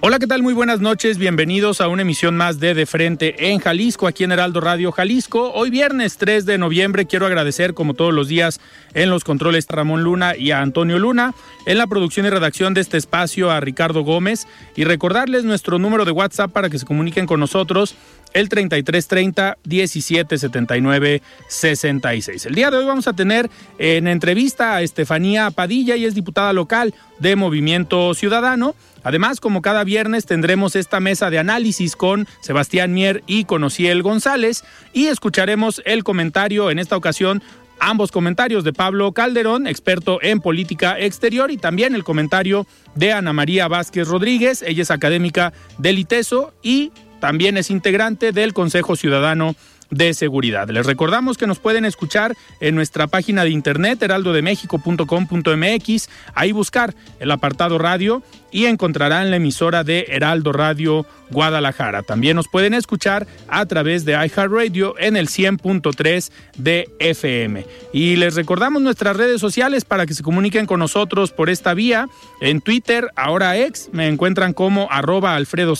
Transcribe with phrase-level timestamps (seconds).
[0.00, 0.44] Hola, ¿qué tal?
[0.44, 1.18] Muy buenas noches.
[1.18, 5.50] Bienvenidos a una emisión más de De Frente en Jalisco, aquí en Heraldo Radio Jalisco.
[5.50, 8.60] Hoy viernes 3 de noviembre quiero agradecer, como todos los días,
[8.94, 11.34] en los controles a Ramón Luna y a Antonio Luna,
[11.66, 16.04] en la producción y redacción de este espacio a Ricardo Gómez y recordarles nuestro número
[16.04, 17.96] de WhatsApp para que se comuniquen con nosotros
[18.34, 22.46] el 3330 1779 66.
[22.46, 26.52] El día de hoy vamos a tener en entrevista a Estefanía Padilla, y es diputada
[26.52, 28.74] local de Movimiento Ciudadano.
[29.04, 34.02] Además, como cada viernes, tendremos esta mesa de análisis con Sebastián Mier y con Ociel
[34.02, 37.42] González y escucharemos el comentario en esta ocasión
[37.80, 43.32] ambos comentarios de Pablo Calderón, experto en política exterior, y también el comentario de Ana
[43.32, 49.54] María Vázquez Rodríguez, ella es académica del ITESO y también es integrante del Consejo Ciudadano
[49.90, 50.68] de Seguridad.
[50.68, 57.30] Les recordamos que nos pueden escuchar en nuestra página de internet heraldodemexico.com.mx, ahí buscar el
[57.30, 62.02] apartado radio y encontrarán la emisora de Heraldo Radio Guadalajara.
[62.02, 67.66] También nos pueden escuchar a través de iHeartRadio en el 100.3 de FM.
[67.92, 72.08] Y les recordamos nuestras redes sociales para que se comuniquen con nosotros por esta vía.
[72.40, 75.74] En Twitter, ahora ex, me encuentran como arroba Alfredo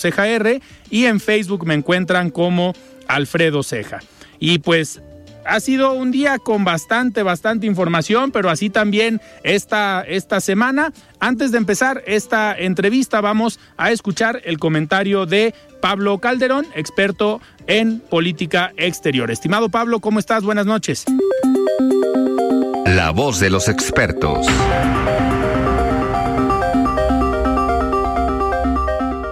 [0.91, 2.73] y en Facebook me encuentran como
[3.09, 3.99] Alfredo Ceja.
[4.39, 5.01] Y pues
[5.45, 10.93] ha sido un día con bastante, bastante información, pero así también esta, esta semana.
[11.19, 17.99] Antes de empezar esta entrevista, vamos a escuchar el comentario de Pablo Calderón, experto en
[17.99, 19.31] política exterior.
[19.31, 20.43] Estimado Pablo, ¿cómo estás?
[20.43, 21.05] Buenas noches.
[22.85, 24.47] La voz de los expertos.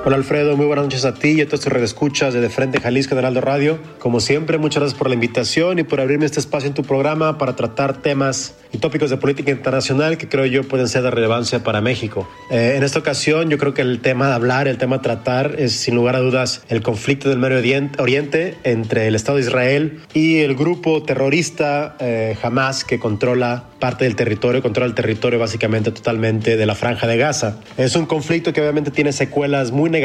[0.08, 2.80] Hola Alfredo, muy buenas noches a ti y a todos tus redescuchas de De Frente
[2.80, 3.78] Jalisco de Heraldo Radio.
[4.00, 7.38] Como siempre, muchas gracias por la invitación y por abrirme este espacio en tu programa
[7.38, 11.62] para tratar temas y tópicos de política internacional que creo yo pueden ser de relevancia
[11.62, 12.26] para México.
[12.50, 15.56] Eh, en esta ocasión yo creo que el tema de hablar, el tema de tratar
[15.58, 17.58] es sin lugar a dudas el conflicto del Medio
[17.98, 24.06] Oriente entre el Estado de Israel y el grupo terrorista eh, Hamas que controla parte
[24.06, 27.58] del territorio, controla el territorio básicamente totalmente de la franja de Gaza.
[27.78, 29.97] Es un conflicto que obviamente tiene secuelas muy negativas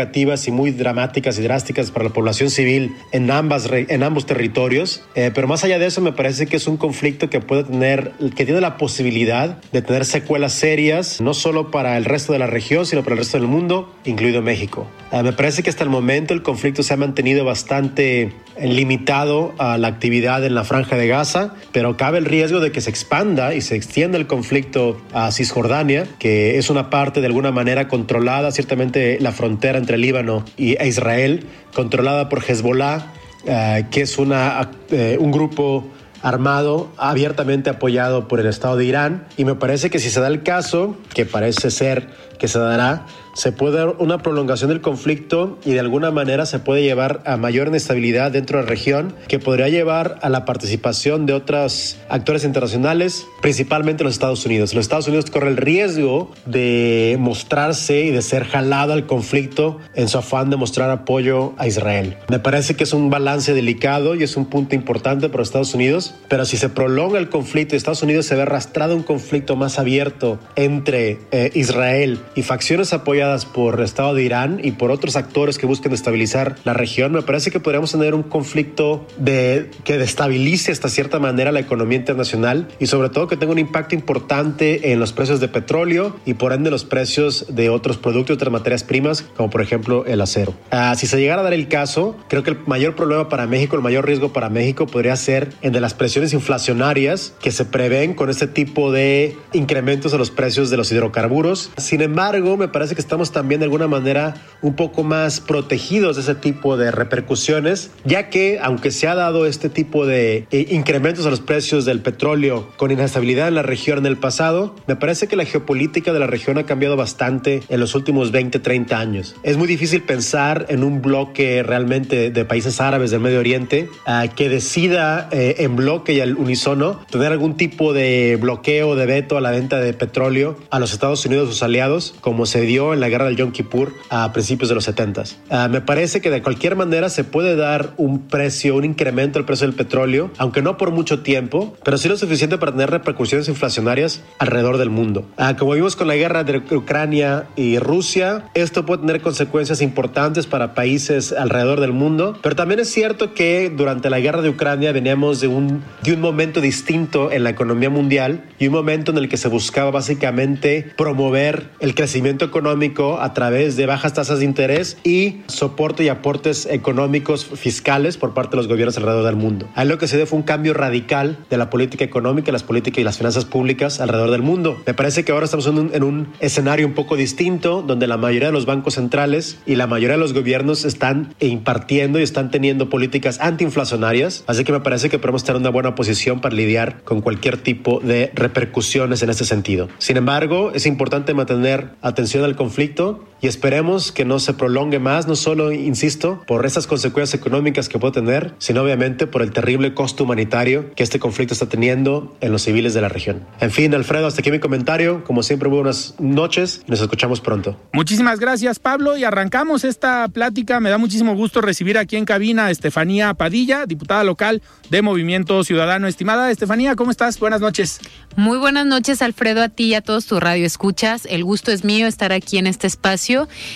[0.47, 5.03] y muy dramáticas y drásticas para la población civil en, ambas, en ambos territorios.
[5.15, 8.13] Eh, pero más allá de eso, me parece que es un conflicto que puede tener,
[8.35, 12.47] que tiene la posibilidad de tener secuelas serias, no solo para el resto de la
[12.47, 14.87] región, sino para el resto del mundo, incluido México.
[15.13, 19.79] Eh, me parece que hasta el momento el conflicto se ha mantenido bastante limitado a
[19.79, 23.55] la actividad en la franja de Gaza, pero cabe el riesgo de que se expanda
[23.55, 28.53] y se extienda el conflicto a Cisjordania, que es una parte de alguna manera controlada,
[28.53, 33.13] ciertamente la frontera entre Líbano y Israel, controlada por Hezbollah,
[33.47, 35.89] eh, que es una, eh, un grupo
[36.23, 39.27] armado abiertamente apoyado por el Estado de Irán.
[39.37, 42.09] Y me parece que si se da el caso, que parece ser
[42.39, 46.59] que se dará, se puede dar una prolongación del conflicto y de alguna manera se
[46.59, 51.27] puede llevar a mayor inestabilidad dentro de la región que podría llevar a la participación
[51.27, 54.75] de otros actores internacionales, principalmente los Estados Unidos.
[54.75, 60.09] Los Estados Unidos corre el riesgo de mostrarse y de ser jalado al conflicto en
[60.09, 62.17] su afán de mostrar apoyo a Israel.
[62.29, 66.15] Me parece que es un balance delicado y es un punto importante para Estados Unidos,
[66.29, 69.57] pero si se prolonga el conflicto y Estados Unidos se ve arrastrado a un conflicto
[69.57, 73.22] más abierto entre eh, Israel y facciones apoyadas
[73.53, 77.23] por el Estado de Irán y por otros actores que busquen estabilizar la región, me
[77.23, 82.69] parece que podríamos tener un conflicto de, que destabilice hasta cierta manera la economía internacional
[82.79, 86.53] y sobre todo que tenga un impacto importante en los precios de petróleo y por
[86.53, 90.55] ende los precios de otros productos, otras materias primas, como por ejemplo el acero.
[90.71, 93.77] Ah, si se llegara a dar el caso, creo que el mayor problema para México,
[93.77, 98.47] el mayor riesgo para México podría ser el presiones inflacionarias que se prevén con este
[98.47, 101.71] tipo de incrementos a los precios de los hidrocarburos.
[101.77, 104.33] Sin embargo, me parece que estamos también de alguna manera
[104.63, 109.45] un poco más protegidos de ese tipo de repercusiones, ya que aunque se ha dado
[109.45, 113.99] este tipo de eh, incrementos a los precios del petróleo con inestabilidad en la región
[113.99, 117.81] en el pasado, me parece que la geopolítica de la región ha cambiado bastante en
[117.81, 119.37] los últimos 20, 30 años.
[119.43, 124.35] Es muy difícil pensar en un bloque realmente de países árabes del Medio Oriente uh,
[124.35, 129.37] que decida eh, en bloque y al unísono tener algún tipo de bloqueo, de veto
[129.37, 133.02] a la venta de petróleo a los Estados Unidos sus aliados, como se dio en
[133.03, 135.23] la guerra del Yom Kippur a principios de los 70.
[135.51, 139.45] Uh, me parece que de cualquier manera se puede dar un precio, un incremento al
[139.45, 143.49] precio del petróleo, aunque no por mucho tiempo, pero sí lo suficiente para tener repercusiones
[143.49, 145.27] inflacionarias alrededor del mundo.
[145.37, 150.47] Uh, como vimos con la guerra de Ucrania y Rusia, esto puede tener consecuencias importantes
[150.47, 154.93] para países alrededor del mundo, pero también es cierto que durante la guerra de Ucrania
[154.93, 159.19] veníamos de un, de un momento distinto en la economía mundial y un momento en
[159.19, 164.45] el que se buscaba básicamente promover el crecimiento económico a través de bajas tasas de
[164.45, 169.69] interés y soporte y aportes económicos fiscales por parte de los gobiernos alrededor del mundo.
[169.75, 173.01] Ahí lo que se dio fue un cambio radical de la política económica, las políticas
[173.01, 174.83] y las finanzas públicas alrededor del mundo.
[174.87, 178.17] Me parece que ahora estamos en un, en un escenario un poco distinto donde la
[178.17, 182.51] mayoría de los bancos centrales y la mayoría de los gobiernos están impartiendo y están
[182.51, 186.55] teniendo políticas antiinflacionarias, así que me parece que podemos estar en una buena posición para
[186.55, 189.89] lidiar con cualquier tipo de repercusiones en este sentido.
[189.99, 195.01] Sin embargo, es importante mantener atención al conflicto conflicto y esperemos que no se prolongue
[195.01, 199.51] más, no solo, insisto, por esas consecuencias económicas que puede tener, sino obviamente por el
[199.51, 203.45] terrible costo humanitario que este conflicto está teniendo en los civiles de la región.
[203.61, 205.25] En fin, Alfredo, hasta aquí mi comentario.
[205.25, 206.83] Como siempre, buenas noches.
[206.87, 207.77] Nos escuchamos pronto.
[207.93, 209.17] Muchísimas gracias, Pablo.
[209.17, 210.79] Y arrancamos esta plática.
[210.79, 215.65] Me da muchísimo gusto recibir aquí en cabina a Estefanía Padilla, diputada local de Movimiento
[215.65, 216.07] Ciudadano.
[216.07, 217.41] Estimada Estefanía, ¿cómo estás?
[217.41, 217.99] Buenas noches.
[218.37, 221.27] Muy buenas noches, Alfredo, a ti y a todos tu radio escuchas.
[221.29, 223.32] El gusto es mío estar aquí en este espacio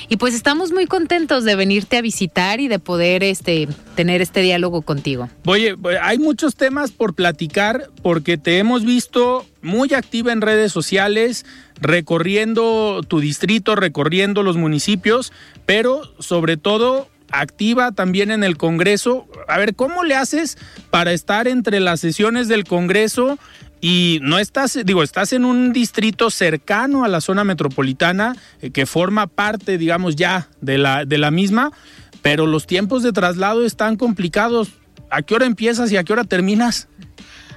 [0.09, 4.41] y pues estamos muy contentos de venirte a visitar y de poder este tener este
[4.41, 5.29] diálogo contigo.
[5.47, 11.47] Oye, hay muchos temas por platicar porque te hemos visto muy activa en redes sociales,
[11.81, 15.33] recorriendo tu distrito, recorriendo los municipios,
[15.65, 19.27] pero sobre todo activa también en el Congreso.
[19.49, 20.59] A ver, ¿cómo le haces
[20.91, 23.39] para estar entre las sesiones del Congreso
[23.81, 28.87] y no estás, digo, estás en un distrito cercano a la zona metropolitana eh, que
[28.87, 31.73] forma parte, digamos, ya de la, de la misma,
[32.23, 34.71] pero los tiempos de traslado están complicados.
[35.11, 36.89] ¿A qué hora empiezas y a qué hora terminas?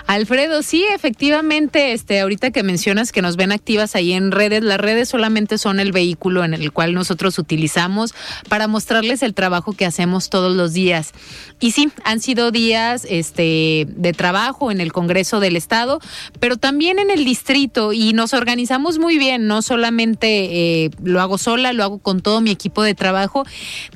[0.07, 4.79] Alfredo, sí, efectivamente, este, ahorita que mencionas que nos ven activas ahí en redes, las
[4.79, 8.13] redes solamente son el vehículo en el cual nosotros utilizamos
[8.47, 11.13] para mostrarles el trabajo que hacemos todos los días.
[11.59, 15.99] Y sí, han sido días este, de trabajo en el Congreso del Estado,
[16.39, 21.37] pero también en el distrito y nos organizamos muy bien, no solamente eh, lo hago
[21.37, 23.45] sola, lo hago con todo mi equipo de trabajo,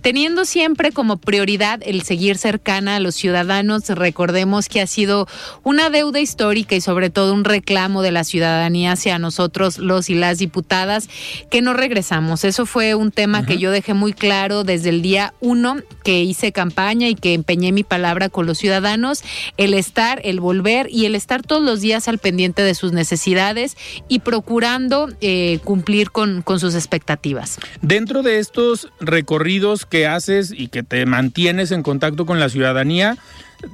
[0.02, 3.88] teniendo siempre como prioridad el seguir cercana a los ciudadanos.
[3.90, 5.28] Recordemos que ha sido
[5.64, 10.16] una deuda histórica y sobre todo un reclamo de la ciudadanía hacia nosotros, los y
[10.16, 11.08] las diputadas,
[11.50, 12.44] que no regresamos.
[12.44, 13.48] Eso fue un tema uh -huh.
[13.48, 17.72] que yo dejé muy claro desde el día uno que hice campaña y que empeñé
[17.72, 19.24] mi palabra con los ciudadanos,
[19.56, 23.78] el estar, el volver y el estar todos los días al pendiente de sus necesidades
[24.10, 27.60] y procurando eh, cumplir con, con sus expectativas.
[27.82, 33.18] Dentro de estos recorridos que haces y que te mantienes en contacto con la ciudadanía,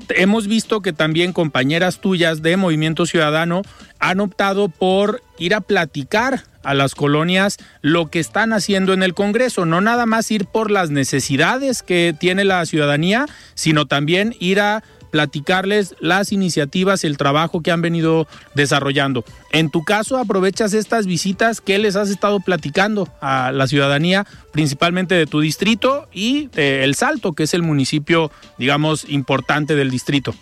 [0.10, 3.62] hemos visto que también compañeras tuyas de Movimiento Ciudadano
[4.00, 9.14] han optado por ir a platicar a las colonias lo que están haciendo en el
[9.14, 14.60] Congreso, no nada más ir por las necesidades que tiene la ciudadanía, sino también ir
[14.60, 19.24] a platicarles las iniciativas, el trabajo que han venido desarrollando.
[19.52, 25.16] En tu caso, aprovechas estas visitas, ¿qué les has estado platicando a la ciudadanía, principalmente
[25.16, 30.34] de tu distrito y de El Salto, que es el municipio, digamos, importante del distrito?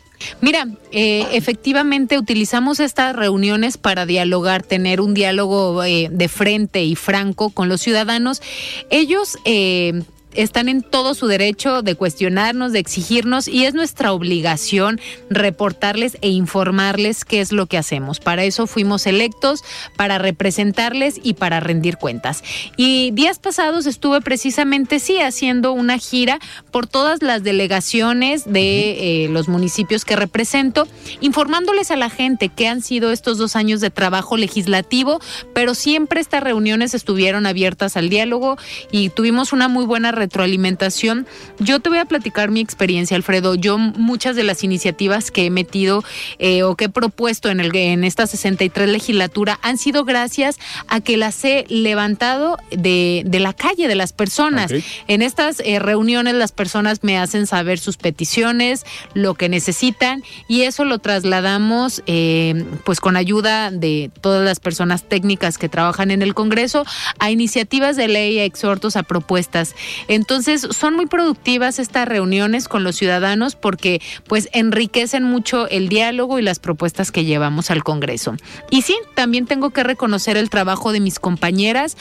[0.42, 6.96] Mira, eh, efectivamente utilizamos estas reuniones para dialogar, tener un diálogo eh, de frente y
[6.96, 8.42] franco con los ciudadanos.
[8.90, 10.04] Ellos eh,
[10.38, 16.30] están en todo su derecho de cuestionarnos, de exigirnos y es nuestra obligación reportarles e
[16.30, 18.20] informarles qué es lo que hacemos.
[18.20, 19.64] Para eso fuimos electos,
[19.96, 22.44] para representarles y para rendir cuentas.
[22.78, 26.40] Y días pasados estuve precisamente, sí, haciendo una gira
[26.72, 30.88] por todas las delegaciones de eh, los municipios que represento,
[31.22, 35.20] informándoles a la gente qué han sido estos dos años de trabajo legislativo,
[35.54, 38.58] pero siempre estas reuniones estuvieron abiertas al diálogo
[38.92, 41.26] y tuvimos una muy buena retroalimentación,
[41.60, 43.56] yo te voy a platicar mi experiencia, Alfredo.
[43.56, 46.04] Yo muchas de las iniciativas que he metido
[46.40, 50.58] eh, o que he propuesto en, el, en esta 63 legislatura han sido gracias
[50.88, 54.72] a que las he levantado de, de la calle, de las personas.
[55.08, 60.64] En estas eh, reuniones las personas me hacen saber sus peticiones, lo que necesitan y
[60.64, 66.22] eso lo trasladamos eh, pues con ayuda de todas las personas técnicas que trabajan en
[66.22, 66.86] el Congreso
[67.20, 69.76] a iniciativas de ley, a exhortos, a propuestas.
[70.08, 76.40] Entonces son muy productivas estas reuniones con los ciudadanos porque pues enriquecen mucho el diálogo
[76.40, 78.36] y las propuestas que llevamos al Congreso.
[78.70, 81.98] Y sí, también tengo que reconocer el trabajo de mis compañeras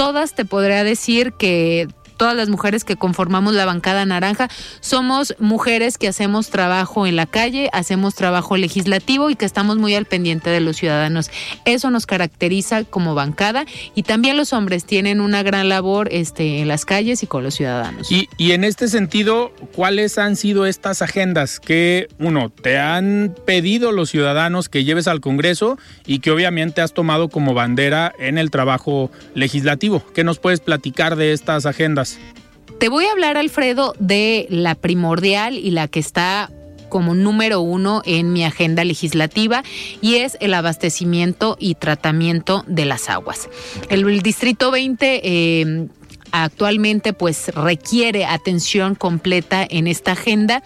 [0.00, 1.86] todas te podría decir que
[2.20, 4.50] todas las mujeres que conformamos la bancada naranja,
[4.80, 9.94] somos mujeres que hacemos trabajo en la calle, hacemos trabajo legislativo y que estamos muy
[9.94, 11.30] al pendiente de los ciudadanos.
[11.64, 16.68] Eso nos caracteriza como bancada y también los hombres tienen una gran labor este, en
[16.68, 18.12] las calles y con los ciudadanos.
[18.12, 23.92] Y, y en este sentido, ¿cuáles han sido estas agendas que, uno, te han pedido
[23.92, 28.50] los ciudadanos que lleves al Congreso y que obviamente has tomado como bandera en el
[28.50, 30.04] trabajo legislativo?
[30.12, 32.09] ¿Qué nos puedes platicar de estas agendas?
[32.78, 36.50] Te voy a hablar, Alfredo, de la primordial y la que está
[36.88, 39.62] como número uno en mi agenda legislativa
[40.00, 43.48] y es el abastecimiento y tratamiento de las aguas.
[43.88, 45.88] El, Distrito 20 eh,
[46.32, 50.62] actualmente pues requiere atención completa en esta agenda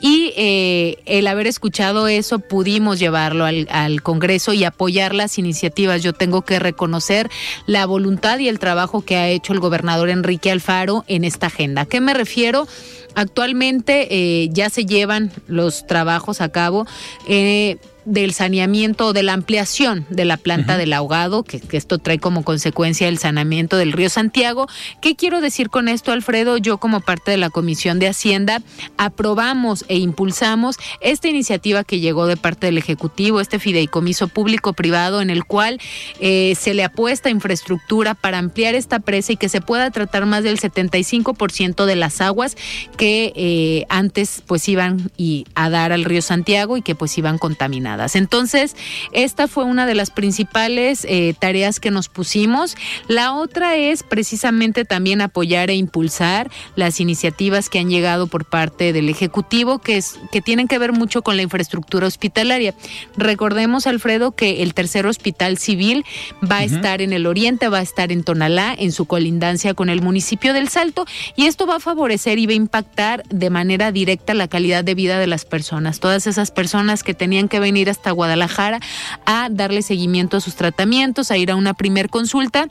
[0.00, 6.02] y eh, el haber escuchado eso pudimos llevarlo al, Congreso y apoyar las iniciativas.
[6.02, 7.30] Yo tengo que reconocer
[7.66, 11.82] la voluntad y el trabajo que ha hecho el gobernador Enrique Alfaro en esta agenda.
[11.82, 12.66] ¿A qué me refiero?
[13.14, 16.86] Actualmente eh, ya se llevan los trabajos a cabo.
[17.28, 21.98] Eh, del saneamiento o de la ampliación de la planta del ahogado, que, que, esto
[21.98, 24.66] trae como consecuencia el saneamiento del río Santiago.
[25.00, 26.56] ¿Qué quiero decir con esto, Alfredo?
[26.56, 28.62] Yo como parte de la Comisión de Hacienda
[28.96, 35.30] aprobamos e impulsamos esta iniciativa que llegó de parte del Ejecutivo, este fideicomiso público-privado en
[35.30, 35.80] el cual
[36.20, 40.44] eh, se le apuesta infraestructura para ampliar esta presa y que se pueda tratar más
[40.44, 42.56] del 75% de las aguas
[42.96, 47.38] que eh, antes pues iban y a dar al río Santiago y que pues iban
[47.38, 47.93] contaminadas.
[48.14, 48.76] Entonces,
[49.12, 52.76] esta fue una de las principales eh, tareas que nos pusimos.
[53.08, 58.92] La otra es precisamente también apoyar e impulsar las iniciativas que han llegado por parte
[58.92, 62.74] del Ejecutivo, que, es, que tienen que ver mucho con la infraestructura hospitalaria.
[63.16, 66.04] Recordemos, Alfredo, que el tercer hospital civil
[66.50, 69.88] va a estar en el oriente, va a estar en Tonalá, en su colindancia con
[69.88, 73.92] el municipio del Salto, y esto va a favorecer y va a impactar de manera
[73.92, 76.00] directa la calidad de vida de las personas.
[76.00, 78.80] Todas esas personas que tenían que venir hasta Guadalajara
[79.26, 82.68] a darle seguimiento a sus tratamientos, a ir a una primer consulta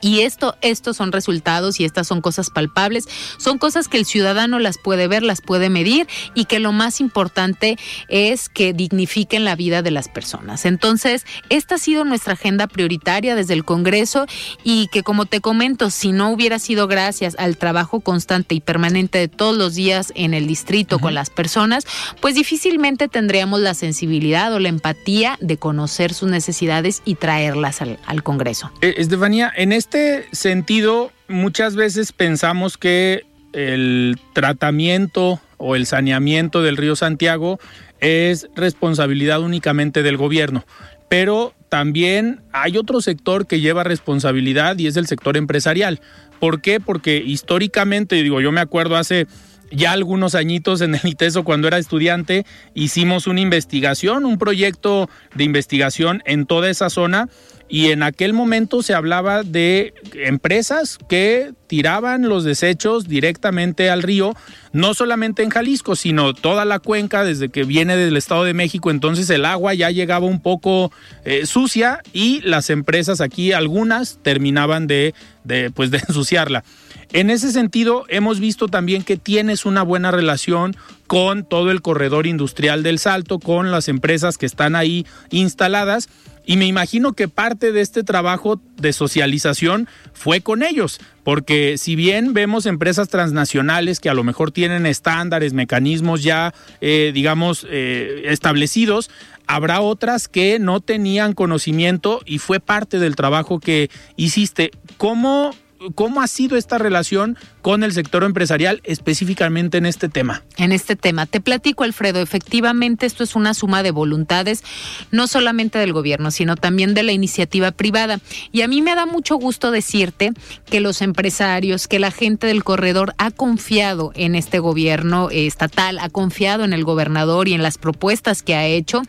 [0.00, 4.58] y esto, estos son resultados y estas son cosas palpables, son cosas que el ciudadano
[4.58, 7.78] las puede ver, las puede medir y que lo más importante
[8.08, 10.64] es que dignifiquen la vida de las personas.
[10.64, 14.26] Entonces, esta ha sido nuestra agenda prioritaria desde el Congreso
[14.64, 19.18] y que como te comento, si no hubiera sido gracias al trabajo constante y permanente
[19.18, 21.02] de todos los días en el distrito uh -huh.
[21.02, 21.86] con las personas,
[22.20, 27.98] pues difícilmente tendríamos la sensibilidad o la empatía de conocer sus necesidades y traerlas al,
[28.06, 28.70] al Congreso.
[28.80, 36.62] Eh, Estefanía, en este este sentido, muchas veces pensamos que el tratamiento o el saneamiento
[36.62, 37.58] del río Santiago
[37.98, 40.64] es responsabilidad únicamente del gobierno,
[41.08, 46.00] pero también hay otro sector que lleva responsabilidad y es el sector empresarial.
[46.38, 46.78] ¿Por qué?
[46.78, 49.26] Porque históricamente, digo, yo me acuerdo hace
[49.72, 55.42] ya algunos añitos en el ITESO cuando era estudiante, hicimos una investigación, un proyecto de
[55.42, 57.28] investigación en toda esa zona
[57.70, 64.34] y en aquel momento se hablaba de empresas que tiraban los desechos directamente al río,
[64.72, 68.90] no solamente en Jalisco, sino toda la cuenca desde que viene del Estado de México,
[68.90, 70.90] entonces el agua ya llegaba un poco
[71.24, 76.64] eh, sucia y las empresas aquí, algunas, terminaban de, de, pues de ensuciarla.
[77.12, 80.76] En ese sentido, hemos visto también que tienes una buena relación
[81.08, 86.08] con todo el corredor industrial del Salto, con las empresas que están ahí instaladas
[86.44, 91.96] y me imagino que parte de este trabajo de socialización fue con ellos, porque si
[91.96, 98.22] bien vemos empresas transnacionales que a lo mejor tienen estándares, mecanismos ya, eh, digamos, eh,
[98.26, 99.10] establecidos,
[99.46, 104.70] habrá otras que no tenían conocimiento y fue parte del trabajo que hiciste.
[104.96, 105.52] ¿Cómo
[105.94, 110.42] ¿cómo ha sido esta relación con el sector empresarial específicamente en este tema?
[110.56, 111.26] En este tema.
[111.26, 114.62] Te platico, Alfredo, efectivamente esto es una suma de voluntades,
[115.10, 118.20] no solamente del gobierno, sino también de la iniciativa privada.
[118.52, 120.32] Y a mí me da mucho gusto decirte
[120.66, 126.10] que los empresarios, que la gente del corredor ha confiado en este gobierno estatal, ha
[126.10, 129.02] confiado en el gobernador y en las propuestas que ha hecho,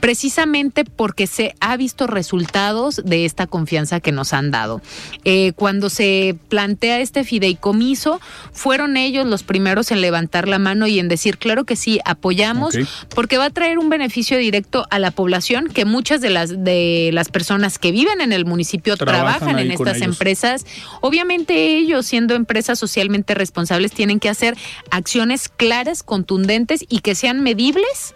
[0.00, 4.82] precisamente porque se ha visto resultados de esta confianza que nos han dado.
[5.24, 6.09] Eh, cuando se
[6.48, 8.20] plantea este fideicomiso,
[8.52, 12.76] fueron ellos los primeros en levantar la mano y en decir, claro que sí, apoyamos,
[13.14, 17.10] porque va a traer un beneficio directo a la población, que muchas de las, de
[17.12, 20.66] las personas que viven en el municipio trabajan, en estas empresas.
[21.00, 24.56] Obviamente ellos, siendo empresas socialmente responsables, tienen que hacer
[24.90, 28.14] acciones claras, contundentes y que sean medibles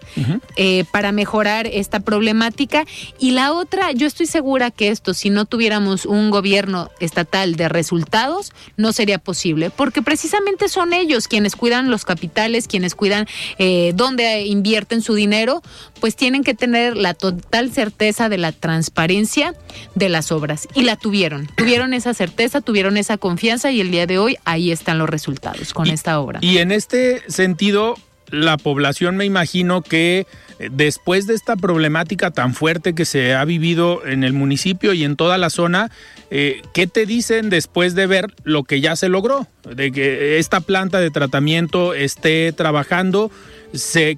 [0.56, 2.84] eh, para mejorar esta problemática.
[3.18, 7.68] Y la otra, yo estoy segura que esto, si no tuviéramos un gobierno estatal de
[7.84, 13.26] resultados, no sería posible, porque precisamente son ellos quienes cuidan los capitales, quienes cuidan
[13.58, 15.60] eh, dónde invierten su dinero,
[16.00, 19.54] pues tienen que tener la total certeza de la transparencia
[19.94, 20.66] de las obras.
[20.74, 24.70] Y la tuvieron, tuvieron esa certeza, tuvieron esa confianza y el día de hoy ahí
[24.70, 26.38] están los resultados con esta obra.
[26.42, 27.96] Y en este sentido,
[28.34, 30.26] la población me imagino que
[30.58, 35.04] eh, después de esta problemática tan fuerte que se ha vivido en el municipio y
[35.04, 35.90] en toda la zona,
[36.30, 39.46] eh, ¿qué te dicen después de ver lo que ya se logró?
[39.68, 43.30] De que esta planta de tratamiento esté trabajando,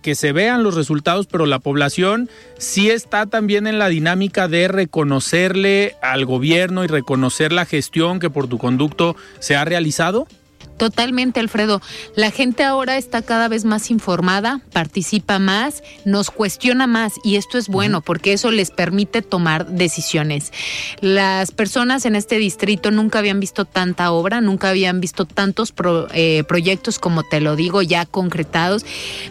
[0.02, 4.68] que se vean los resultados, pero la población sí está también en la dinámica de
[4.68, 10.26] reconocerle al gobierno y reconocer la gestión que por tu conducto se ha realizado.
[10.76, 11.80] Totalmente, Alfredo.
[12.16, 17.56] La gente ahora está cada vez más informada, participa más, nos cuestiona más y esto
[17.56, 20.52] es bueno porque eso les permite tomar decisiones.
[21.00, 25.72] Las personas en este distrito nunca habían visto tanta obra, nunca habían visto tantos
[26.12, 28.84] eh, proyectos como te lo digo ya concretados.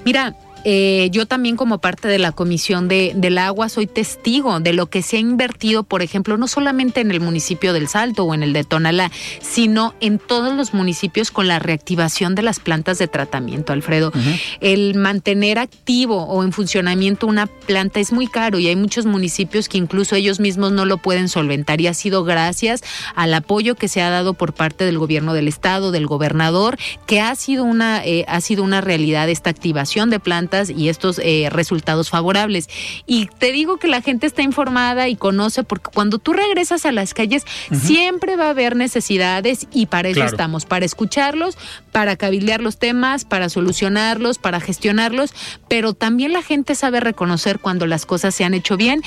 [0.04, 0.36] Mira,
[0.68, 4.88] eh, yo también como parte de la Comisión de, del Agua soy testigo de lo
[4.88, 8.42] que se ha invertido, por ejemplo, no solamente en el municipio del Salto o en
[8.42, 13.08] el de Tonalá, sino en todos los municipios con la reactivación de las plantas de
[13.08, 14.12] tratamiento, Alfredo.
[14.60, 19.70] El mantener activo o en funcionamiento una planta es muy caro y hay muchos municipios
[19.70, 22.82] que incluso ellos mismos no lo pueden solventar y ha sido gracias
[23.14, 27.22] al apoyo que se ha dado por parte del gobierno del estado, del gobernador, que
[27.22, 31.50] ha sido una, eh, ha sido una realidad esta activación de plantas y estos eh,
[31.52, 32.70] resultados favorables.
[33.06, 36.92] Y te digo que la gente está informada y conoce porque cuando tú regresas a
[36.92, 41.58] las calles siempre va a haber necesidades y para eso estamos, para escucharlos,
[41.92, 45.34] para cabildear los temas, para solucionarlos, para gestionarlos,
[45.68, 49.02] pero también la gente sabe reconocer cuando las cosas se han hecho bien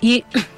[0.00, 0.24] y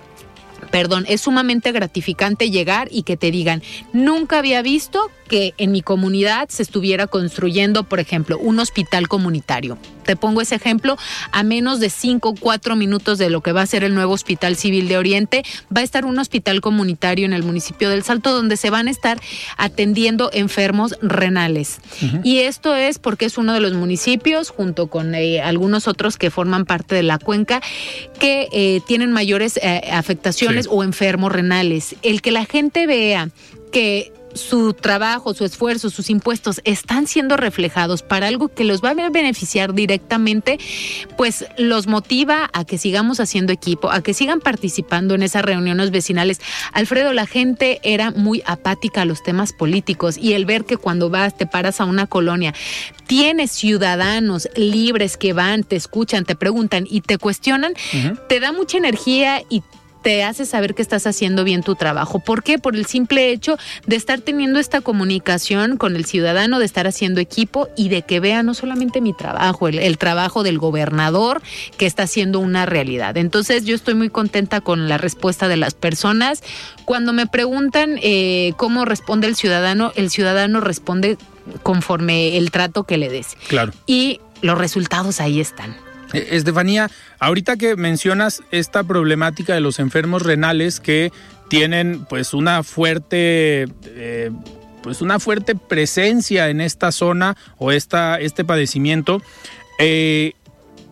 [0.70, 5.82] perdón, es sumamente gratificante llegar y que te digan, nunca había visto que en mi
[5.82, 9.78] comunidad se estuviera construyendo, por ejemplo, un hospital comunitario.
[10.06, 10.96] Te pongo ese ejemplo,
[11.32, 14.12] a menos de cinco o cuatro minutos de lo que va a ser el nuevo
[14.12, 18.32] Hospital Civil de Oriente, va a estar un hospital comunitario en el municipio del Salto
[18.32, 19.20] donde se van a estar
[19.56, 21.78] atendiendo enfermos renales.
[22.22, 26.30] Y esto es porque es uno de los municipios, junto con eh, algunos otros que
[26.30, 27.60] forman parte de la cuenca,
[28.18, 31.96] que eh, tienen mayores eh, afectaciones o enfermos renales.
[32.02, 33.30] El que la gente vea
[33.72, 38.90] que su trabajo, su esfuerzo, sus impuestos están siendo reflejados para algo que los va
[38.90, 40.58] a beneficiar directamente,
[41.16, 45.90] pues los motiva a que sigamos haciendo equipo, a que sigan participando en esas reuniones
[45.90, 46.40] vecinales.
[46.72, 51.10] Alfredo, la gente era muy apática a los temas políticos y el ver que cuando
[51.10, 52.54] vas, te paras a una colonia,
[53.06, 57.74] tienes ciudadanos libres que van, te escuchan, te preguntan y te cuestionan,
[58.28, 59.62] te da mucha energía y
[60.06, 62.20] te hace saber que estás haciendo bien tu trabajo.
[62.20, 62.60] ¿Por qué?
[62.60, 67.20] Por el simple hecho de estar teniendo esta comunicación con el ciudadano, de estar haciendo
[67.20, 71.42] equipo y de que vea no solamente mi trabajo, el, trabajo del gobernador
[71.76, 73.16] que está haciendo una realidad.
[73.16, 76.44] Entonces yo estoy muy contenta con la respuesta de las personas.
[76.84, 81.18] Cuando me preguntan eh, cómo responde el ciudadano, el ciudadano responde
[81.64, 83.36] conforme el trato que le des.
[83.48, 83.72] Claro.
[83.86, 85.74] Y los resultados ahí están.
[86.12, 91.12] Eh, Estefanía, ahorita que mencionas esta problemática de los enfermos renales que
[91.48, 94.30] tienen pues una fuerte eh,
[94.86, 99.20] pues una fuerte presencia en esta zona o esta, este padecimiento,
[99.80, 100.34] eh,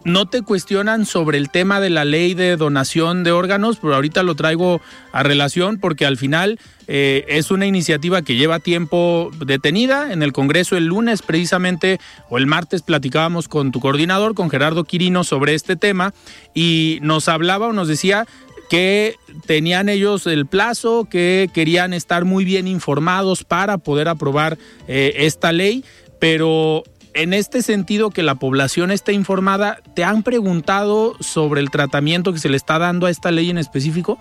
[0.04, 4.22] no te cuestionan sobre el tema de la ley de donación de órganos, pero ahorita
[4.22, 4.80] lo traigo
[5.12, 10.12] a relación porque al final eh, es una iniciativa que lleva tiempo detenida.
[10.12, 14.84] En el Congreso el lunes precisamente o el martes platicábamos con tu coordinador, con Gerardo
[14.84, 16.12] Quirino, sobre este tema
[16.54, 18.26] y nos hablaba o nos decía
[18.68, 25.14] que tenían ellos el plazo, que querían estar muy bien informados para poder aprobar eh,
[25.18, 25.84] esta ley,
[26.18, 26.82] pero
[27.14, 32.38] en este sentido que la población esté informada, ¿te han preguntado sobre el tratamiento que
[32.38, 34.18] se le está dando a esta ley en específico?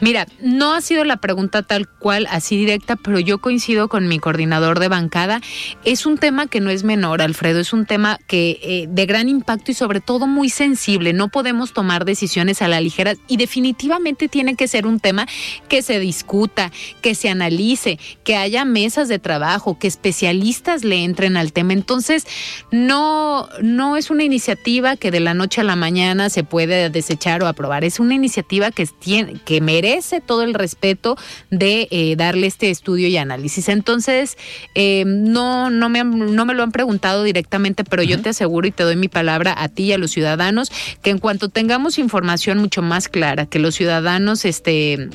[0.00, 4.18] Mira, no ha sido la pregunta tal cual, así directa, pero yo coincido con mi
[4.18, 5.40] coordinador de bancada.
[5.84, 9.28] Es un tema que no es menor, Alfredo, es un tema que eh, de gran
[9.28, 11.12] impacto y sobre todo muy sensible.
[11.12, 15.26] No podemos tomar decisiones a la ligera y definitivamente tiene que ser un tema
[15.68, 21.36] que se discuta, que se analice, que haya mesas de trabajo, que especialistas le entren
[21.36, 21.72] al tema.
[21.72, 22.26] Entonces,
[22.70, 27.42] no, no es una iniciativa que de la noche a la mañana se puede desechar
[27.42, 27.84] o aprobar.
[27.84, 31.16] Es una iniciativa que tiene que merece todo el respeto
[31.50, 33.68] de eh, darle este estudio y análisis.
[33.68, 34.36] Entonces,
[34.74, 38.72] eh, no, no, me no me lo han preguntado directamente, pero yo te aseguro y
[38.72, 40.70] te doy mi palabra a ti y a los ciudadanos
[41.02, 45.08] que en cuanto tengamos información mucho más clara, que los ciudadanos, este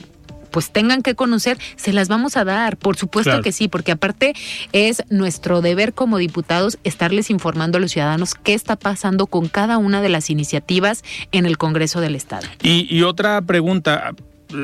[0.58, 4.34] pues tengan que conocer, se las vamos a dar, por supuesto que sí, porque aparte
[4.72, 9.78] es nuestro deber como diputados estarles informando a los ciudadanos qué está pasando con cada
[9.78, 12.48] una de las iniciativas en el Congreso del Estado.
[12.64, 14.16] Y, y otra pregunta,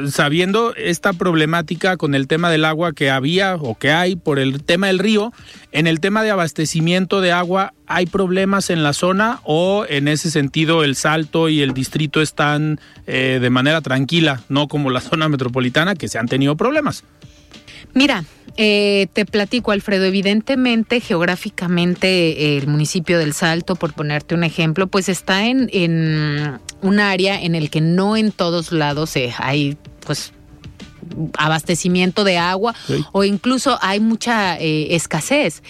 [0.10, 4.64] sabiendo esta problemática con el tema del agua que había o que hay por el
[4.64, 5.34] tema del río,
[5.72, 10.32] en el tema de abastecimiento de agua, ¿hay problemas en la zona o en ese
[10.32, 15.30] sentido el Salto y el distrito están eh, de manera tranquila, no como la zona
[15.30, 17.04] metropolitana que se han tenido problemas?
[17.94, 18.26] Mira,
[18.58, 20.06] eh, te platico, Alfredo.
[20.06, 26.60] Evidentemente, geográficamente, eh, el municipio del Salto, por ponerte un ejemplo, pues está en, en
[26.82, 30.34] un área en el que no en todos lados eh, hay, pues
[31.38, 32.76] abastecimiento de agua
[33.12, 35.64] o incluso hay mucha eh, escasez.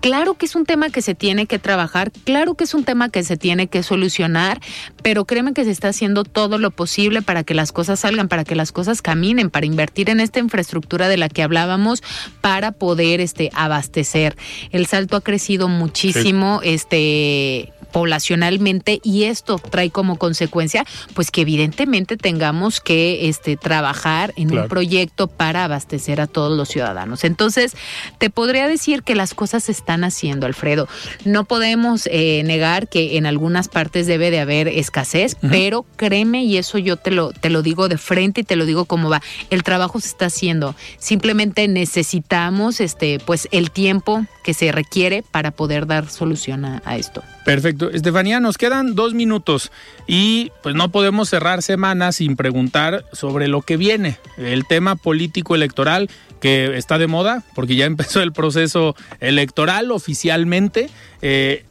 [0.00, 3.08] Claro que es un tema que se tiene que trabajar, claro que es un tema
[3.08, 4.60] que se tiene que solucionar,
[5.02, 8.44] pero créeme que se está haciendo todo lo posible para que las cosas salgan, para
[8.44, 12.02] que las cosas caminen, para invertir en esta infraestructura de la que hablábamos
[12.40, 14.36] para poder este abastecer.
[14.70, 22.16] El salto ha crecido muchísimo, este poblacionalmente y esto trae como consecuencia pues que evidentemente
[22.16, 27.24] tengamos que este trabajar en un proyecto para abastecer a todos los ciudadanos.
[27.24, 27.76] Entonces,
[28.18, 30.88] te podría decir que las cosas se están haciendo, Alfredo.
[31.24, 36.56] No podemos eh, negar que en algunas partes debe de haber escasez, pero créeme y
[36.56, 39.22] eso yo te lo te lo digo de frente y te lo digo como va.
[39.50, 40.74] El trabajo se está haciendo.
[40.98, 47.22] Simplemente necesitamos este pues el tiempo que se requiere para poder dar solución a esto.
[47.44, 47.90] Perfecto.
[47.90, 49.72] Estefanía, nos quedan dos minutos
[50.06, 55.54] y pues no podemos cerrar semana sin preguntar sobre lo que viene, el tema político
[55.54, 60.90] electoral que está de moda, porque ya empezó el proceso electoral oficialmente.
[61.22, 61.64] Eh,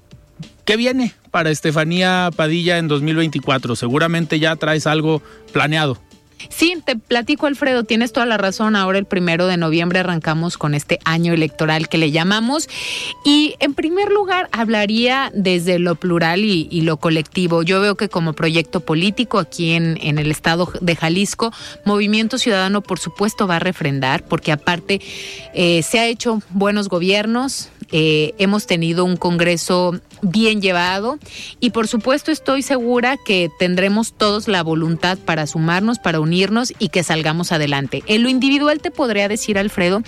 [0.65, 3.75] ¿Qué viene para Estefanía Padilla en 2024?
[3.75, 5.99] Seguramente ya traes algo planeado.
[6.47, 8.75] Sí, te platico, Alfredo, tienes toda la razón.
[8.75, 12.69] Ahora el primero de noviembre arrancamos con este año electoral que le llamamos.
[13.25, 17.61] Y en primer lugar, hablaría desde lo plural y, lo colectivo.
[17.61, 21.51] Yo veo que como proyecto político aquí en, en el estado de Jalisco,
[21.83, 25.01] Movimiento Ciudadano, por supuesto, va a refrendar, porque aparte
[25.53, 31.19] eh, se ha hecho buenos gobiernos, eh, hemos tenido un Congreso bien llevado
[31.59, 36.89] y por supuesto estoy segura que tendremos todos la voluntad para sumarnos, para unirnos y
[36.89, 38.03] que salgamos adelante.
[38.07, 40.01] En lo individual te podría decir, Alfredo,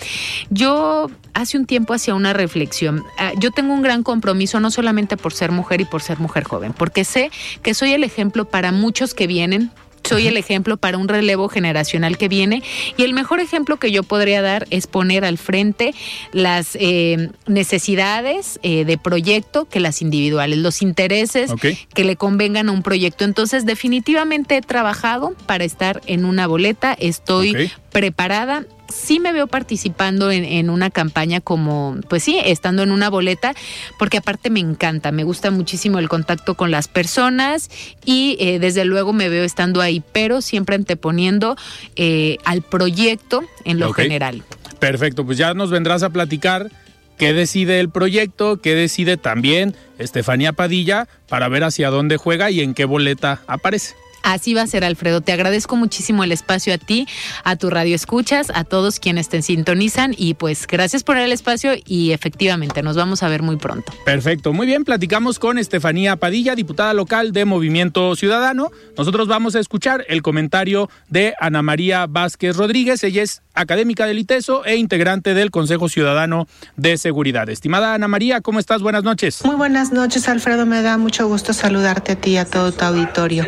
[0.50, 3.04] yo hace un tiempo hacía una reflexión.
[3.18, 6.44] Ah, yo tengo un gran compromiso no solamente por ser mujer y por ser mujer
[6.44, 9.72] joven, porque sé que soy el ejemplo para muchos que vienen
[10.12, 12.62] soy el ejemplo para un relevo generacional que viene.
[12.98, 15.94] Y el mejor ejemplo que yo podría dar es poner al frente
[16.34, 21.52] las eh, necesidades eh, de proyecto que las individuales, los intereses
[21.94, 23.24] que le convengan a un proyecto.
[23.24, 30.32] Entonces, definitivamente he trabajado para estar en una boleta, estoy preparada sí me veo participando
[30.32, 33.54] en, una campaña como, pues sí, estando en una boleta,
[33.98, 37.70] porque aparte me encanta, me gusta muchísimo el contacto con las personas
[38.06, 41.56] y eh, desde luego me veo estando ahí, pero siempre anteponiendo
[41.96, 44.44] eh, al proyecto en lo general.
[44.80, 46.72] Perfecto, pues ya nos vendrás a platicar
[47.18, 52.62] qué decide el proyecto, qué decide también Estefanía Padilla para ver hacia dónde juega y
[52.62, 53.96] en qué boleta aparece.
[54.24, 55.22] Así va a ser, Alfredo.
[55.22, 57.08] Te agradezco muchísimo el espacio a ti,
[57.44, 61.74] a tu radio escuchas, a todos quienes te sintonizan y pues gracias por el espacio
[61.86, 63.92] y efectivamente nos vamos a ver muy pronto.
[64.06, 68.72] Perfecto, muy bien, platicamos con Estefanía Padilla, diputada local de Movimiento Ciudadano.
[68.98, 73.04] Nosotros vamos a escuchar el comentario de Ana María Vázquez Rodríguez.
[73.04, 77.50] Ella es académica del ITESO e integrante del Consejo Ciudadano de Seguridad.
[77.50, 78.82] Estimada Ana María, ¿cómo estás?
[78.82, 79.44] Buenas noches.
[79.44, 80.66] Muy buenas noches, Alfredo.
[80.66, 83.46] Me da mucho gusto saludarte a ti y a todo tu auditorio.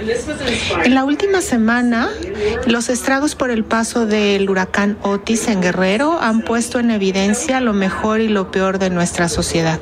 [0.84, 2.10] En la última semana,
[2.68, 7.74] los estragos por el paso del huracán Otis en Guerrero han puesto en evidencia lo
[7.74, 9.80] mejor y lo peor de nuestra sociedad.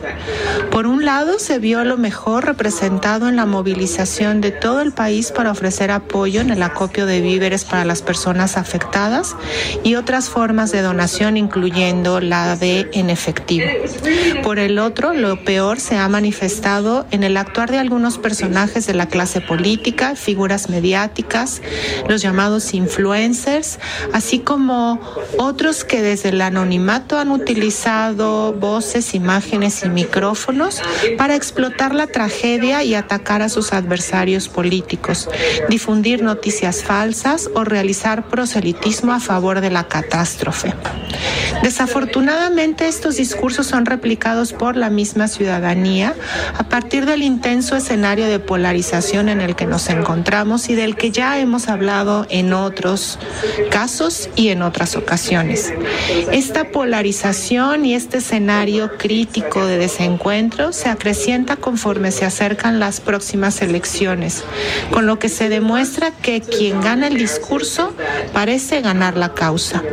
[0.72, 5.32] Por un lado, se vio lo mejor representado en la movilización de todo el país
[5.32, 9.36] para ofrecer apoyo en el acopio de víveres para las personas afectadas
[9.84, 13.68] y otras formas de donación, incluyendo la de en efectivo.
[14.44, 18.94] Por el otro, lo peor se ha manifestado en el actuar de algunos personajes de
[18.94, 21.62] la clase política, figuras mediáticas,
[22.10, 23.78] los llamados influencers,
[24.14, 25.00] así como
[25.38, 30.82] otros que desde el anonimato han utilizado voces, imágenes y micrófonos
[31.18, 35.30] para explotar la tragedia y atacar a sus adversarios políticos,
[35.70, 40.74] difundir noticias falsas o realizar proselitismo a favor de la catástrofe.
[41.64, 46.16] Desafortunadamente estos discursos son replicados por la misma ciudadanía
[46.58, 51.12] a partir del intenso escenario de polarización en el que nos encontramos y del que
[51.12, 53.18] ya hemos hablado en otros
[53.70, 55.74] casos y en otras ocasiones.
[56.32, 63.62] Esta polarización y este escenario crítico de desencuentro se acrecienta conforme se acercan las próximas
[63.62, 64.44] elecciones,
[64.92, 67.94] con lo que se demuestra que quien gana el discurso
[68.34, 69.84] parece ganar la causa.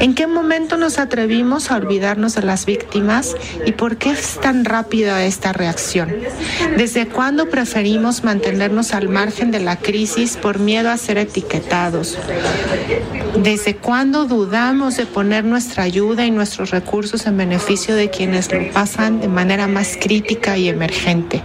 [0.00, 4.64] ¿En qué momento nos atrevimos a olvidarnos de las víctimas y por qué es tan
[4.64, 6.14] rápida esta reacción?
[6.76, 9.93] ¿Desde cuándo preferimos mantenernos al margen de la crisis
[10.42, 12.18] por miedo a ser etiquetados?
[13.40, 18.72] ¿Desde cuándo dudamos de poner nuestra ayuda y nuestros recursos en beneficio de quienes lo
[18.72, 21.42] pasan de manera más crítica y emergente?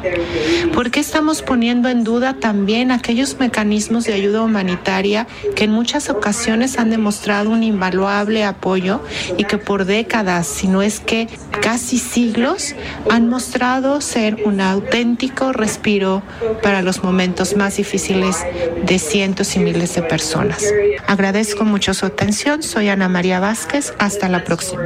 [0.74, 6.10] ¿Por qué estamos poniendo en duda también aquellos mecanismos de ayuda humanitaria que en muchas
[6.10, 9.02] ocasiones han demostrado un invaluable apoyo
[9.38, 11.28] y que por décadas, si no es que
[11.62, 12.76] casi siglos,
[13.12, 16.24] han mostrado ser un auténtico respiro
[16.64, 18.38] para los momentos más difíciles
[18.84, 20.63] de cientos y miles de personas?
[21.08, 22.63] Agradezco mucho su atención.
[22.63, 23.93] Soy Ana María Vázquez.
[23.99, 24.84] Hasta la próxima.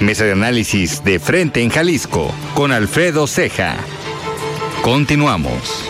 [0.00, 3.76] Mesa de análisis de frente en Jalisco con Alfredo Ceja.
[4.82, 5.88] Continuamos.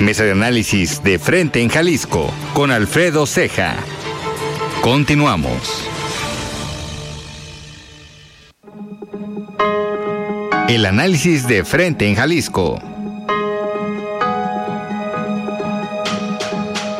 [0.00, 3.76] Mesa de análisis de frente en Jalisco con Alfredo Ceja.
[4.82, 5.88] Continuamos.
[10.68, 12.80] El análisis de frente en Jalisco.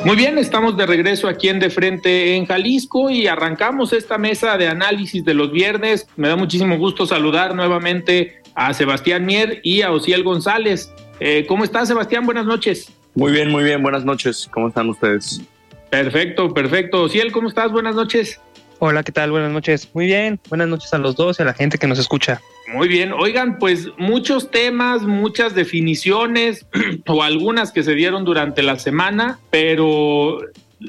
[0.05, 4.57] Muy bien, estamos de regreso aquí en De Frente en Jalisco y arrancamos esta mesa
[4.57, 6.07] de análisis de los viernes.
[6.17, 10.93] Me da muchísimo gusto saludar nuevamente a Sebastián Mier y a Ociel González.
[11.19, 12.25] Eh, ¿Cómo estás, Sebastián?
[12.25, 12.93] Buenas noches.
[13.17, 13.83] Muy bien, muy bien.
[13.83, 14.49] Buenas noches.
[14.53, 15.43] ¿Cómo están ustedes?
[15.91, 17.03] Perfecto, perfecto.
[17.03, 17.73] Ociel, ¿cómo estás?
[17.73, 18.41] Buenas noches.
[18.79, 19.33] Hola, ¿qué tal?
[19.33, 19.89] Buenas noches.
[19.93, 20.39] Muy bien.
[20.51, 22.41] Buenas noches a los dos y a la gente que nos escucha.
[22.73, 26.67] Muy bien, oigan, pues muchos temas, muchas definiciones
[27.07, 30.41] o algunas que se dieron durante la semana, pero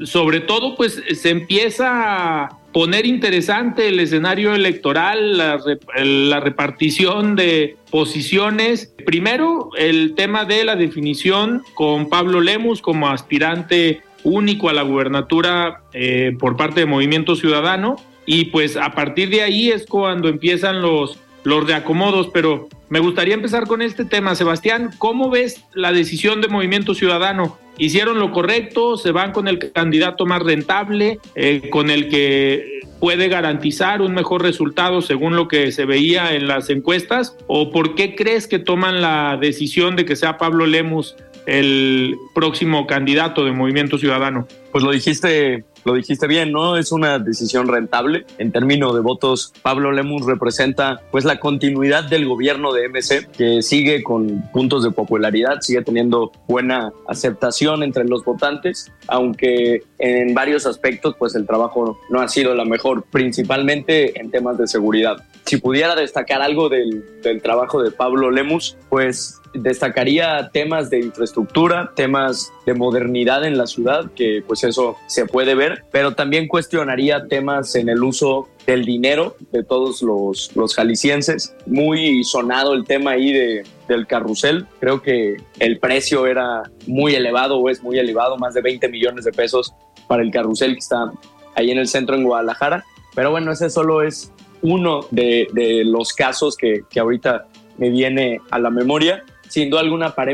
[0.03, 5.59] sobre todo pues se empieza a poner interesante el escenario electoral, la,
[5.95, 8.93] la, repartición de posiciones.
[9.05, 15.81] Primero, el tema de la definición con Pablo Lemus como aspirante único a la gubernatura
[15.93, 17.95] eh, por parte de Movimiento Ciudadano.
[18.25, 23.33] Y pues a partir de ahí es cuando empiezan los los reacomodos, pero me gustaría
[23.33, 24.35] empezar con este tema.
[24.35, 27.57] Sebastián, ¿cómo ves la decisión de Movimiento Ciudadano?
[27.77, 28.97] ¿Hicieron lo correcto?
[28.97, 34.41] ¿Se van con el candidato más rentable, eh, con el que puede garantizar un mejor
[34.41, 37.37] resultado según lo que se veía en las encuestas?
[37.47, 41.15] ¿O por qué crees que toman la decisión de que sea Pablo Lemus
[41.47, 44.47] el próximo candidato de Movimiento Ciudadano?
[44.71, 46.75] Pues lo dijiste lo dijiste bien, ¿no?
[46.75, 48.25] Es una decisión rentable.
[48.39, 53.61] En términos de votos, Pablo Lemus representa pues la continuidad del gobierno de MC, que
[53.61, 60.65] sigue con puntos de popularidad, sigue teniendo buena aceptación entre los votantes, aunque en varios
[60.65, 65.23] aspectos pues el trabajo no ha sido la mejor, principalmente en temas de seguridad.
[65.47, 71.91] Si pudiera destacar algo del, del trabajo de Pablo Lemus, pues destacaría temas de infraestructura,
[71.95, 77.27] temas de modernidad en la ciudad, que pues eso se puede ver, pero también cuestionaría
[77.27, 81.55] temas en el uso del dinero de todos los, los jaliscienses.
[81.65, 84.67] Muy sonado el tema ahí de, del carrusel.
[84.79, 89.25] Creo que el precio era muy elevado o es muy elevado, más de 20 millones
[89.25, 89.73] de pesos
[90.07, 91.11] para el carrusel que está
[91.55, 92.83] ahí en el centro en Guadalajara.
[93.15, 94.31] Pero bueno, ese solo es
[94.67, 95.47] uno de,
[95.85, 99.23] los casos que, que ahorita me viene a la memoria.
[99.47, 100.31] Sin duda alguna para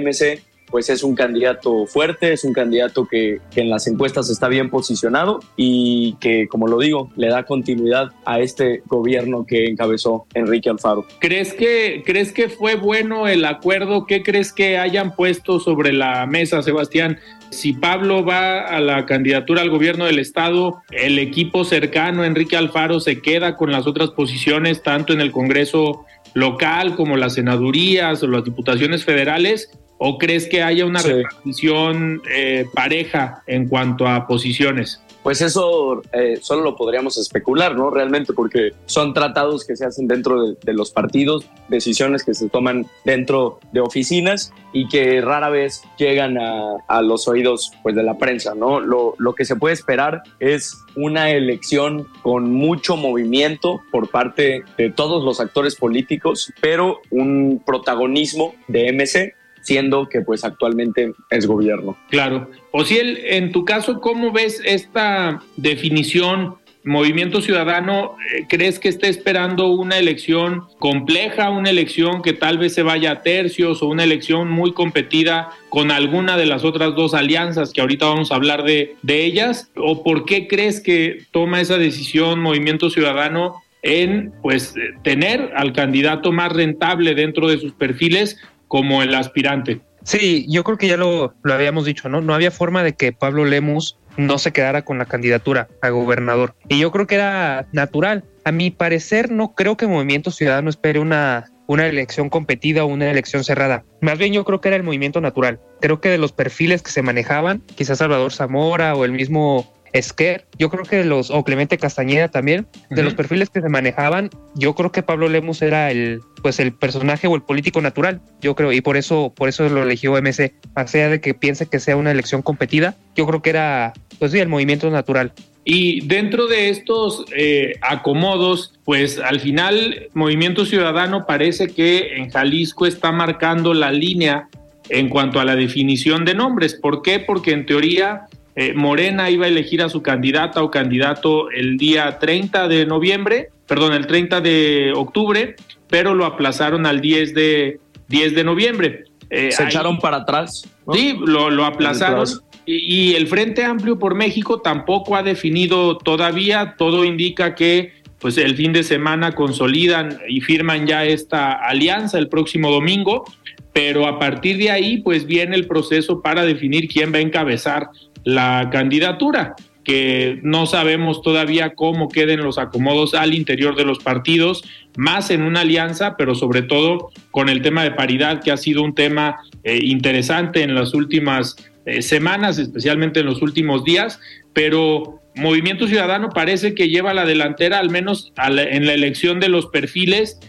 [0.69, 5.39] pues es un candidato fuerte, es un candidato que, en las encuestas está bien posicionado
[5.55, 11.05] y que, como lo digo, le da continuidad a este gobierno que encabezó Enrique Alfaro.
[11.19, 14.05] ¿Crees que, ¿Crees que fue bueno el acuerdo?
[14.05, 17.19] ¿Qué crees que hayan puesto sobre la mesa, Sebastián?
[17.51, 22.99] Si Pablo va a la candidatura al gobierno del Estado, el equipo cercano, Enrique Alfaro,
[22.99, 28.27] se queda con las otras posiciones, tanto en el Congreso local como las senadurías o
[28.27, 29.69] las diputaciones federales,
[30.05, 31.13] ¿O crees que haya una sí.
[31.13, 35.01] repartición eh, pareja en cuanto a posiciones?
[35.23, 37.89] Pues eso eh, solo lo podríamos especular, ¿no?
[37.89, 42.49] Realmente, porque son tratados que se hacen dentro de, de, los partidos, decisiones que se
[42.49, 48.03] toman dentro de oficinas y que rara vez llegan a, a los oídos pues, de
[48.03, 48.81] la prensa, ¿no?
[48.81, 54.89] Lo, lo que se puede esperar es una elección con mucho movimiento por parte de
[54.89, 61.97] todos los actores políticos, pero un protagonismo de MC siendo que pues actualmente es gobierno.
[62.09, 62.49] Claro.
[62.71, 66.55] O si el, en tu caso, ¿cómo ves esta definición?
[66.85, 68.17] Movimiento Ciudadano,
[68.49, 73.21] ¿crees que esté esperando una elección compleja, una elección que tal vez se vaya a
[73.21, 78.07] tercios o una elección muy competida con alguna de las otras dos alianzas que ahorita
[78.07, 79.71] vamos a hablar de, de ellas?
[79.77, 86.31] ¿O por qué crees que toma esa decisión Movimiento Ciudadano en pues tener al candidato
[86.33, 89.81] más rentable dentro de sus perfiles como el aspirante.
[90.03, 92.21] Sí, yo creo que ya lo, lo, habíamos dicho, ¿no?
[92.21, 96.55] No había forma de que Pablo Lemus no se quedara con la candidatura a gobernador.
[96.67, 98.25] Y yo creo que era natural.
[98.43, 103.09] A mi parecer, no creo que Movimiento Ciudadano espere una, una elección competida o una
[103.09, 103.83] elección cerrada.
[104.01, 105.59] Más bien yo creo que era el movimiento natural.
[105.81, 110.45] Creo que de los perfiles que se manejaban, quizás Salvador Zamora o el mismo Esquer,
[110.57, 113.03] yo creo que los, o Clemente Castañeda también, de uh -huh.
[113.05, 117.27] los perfiles que se manejaban, yo creo que Pablo Lemus era el, pues el personaje
[117.27, 120.93] o el político natural, yo creo, y por eso, por eso lo eligió MC, más
[120.93, 124.39] allá de que piense que sea una elección competida, yo creo que era, pues sí,
[124.39, 125.31] el movimiento natural.
[125.65, 132.85] Y dentro de estos eh, acomodos, pues al final Movimiento Ciudadano parece que en Jalisco
[132.85, 134.49] está marcando la línea
[134.89, 136.73] en cuanto a la definición de nombres.
[136.73, 137.19] ¿Por qué?
[137.19, 142.19] Porque en teoría eh, Morena iba a elegir a su candidata o candidato el día
[142.19, 145.55] 30 de noviembre, perdón, el 30 de octubre,
[145.89, 149.03] pero lo aplazaron al 10 de, 10 de noviembre.
[149.29, 150.69] Eh, Se ahí, echaron para atrás.
[150.85, 150.93] ¿no?
[150.93, 152.27] Sí, lo, lo aplazaron.
[152.65, 158.37] Y, y el Frente Amplio por México tampoco ha definido todavía, todo indica que pues
[158.37, 163.25] el fin de semana consolidan y firman ya esta alianza el próximo domingo,
[163.73, 167.89] pero a partir de ahí pues viene el proceso para definir quién va a encabezar
[168.23, 174.63] la candidatura, que no sabemos todavía cómo queden los acomodos al interior de los partidos,
[174.95, 178.81] más en una alianza, pero sobre todo con el tema de paridad, que ha sido
[178.83, 181.55] un tema eh, interesante en las últimas
[181.85, 184.19] eh, semanas, especialmente en los últimos días,
[184.53, 189.49] pero Movimiento Ciudadano parece que lleva la delantera, al menos la, en la elección de
[189.49, 190.39] los perfiles,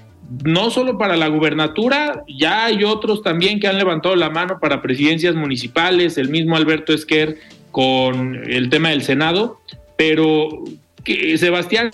[0.45, 4.81] no solo para la gubernatura, ya hay otros también que han levantado la mano para
[4.81, 7.39] presidencias municipales, el mismo Alberto Esquer
[7.75, 9.59] con el tema del Senado,
[9.97, 10.63] pero
[11.05, 11.91] Sebastián,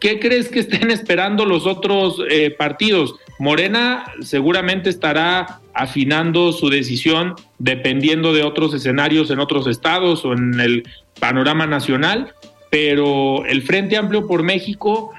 [0.00, 3.14] ¿qué crees que estén esperando los otros eh, partidos?
[3.38, 10.58] Morena seguramente estará afinando su decisión dependiendo de otros escenarios en otros estados o en
[10.58, 10.82] el
[11.20, 12.34] panorama nacional,
[12.68, 15.12] pero el Frente Amplio por México,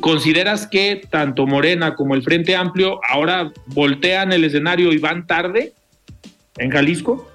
[0.00, 5.72] ¿consideras que tanto Morena como el Frente Amplio ahora voltean el escenario y van tarde
[6.58, 7.31] en Jalisco?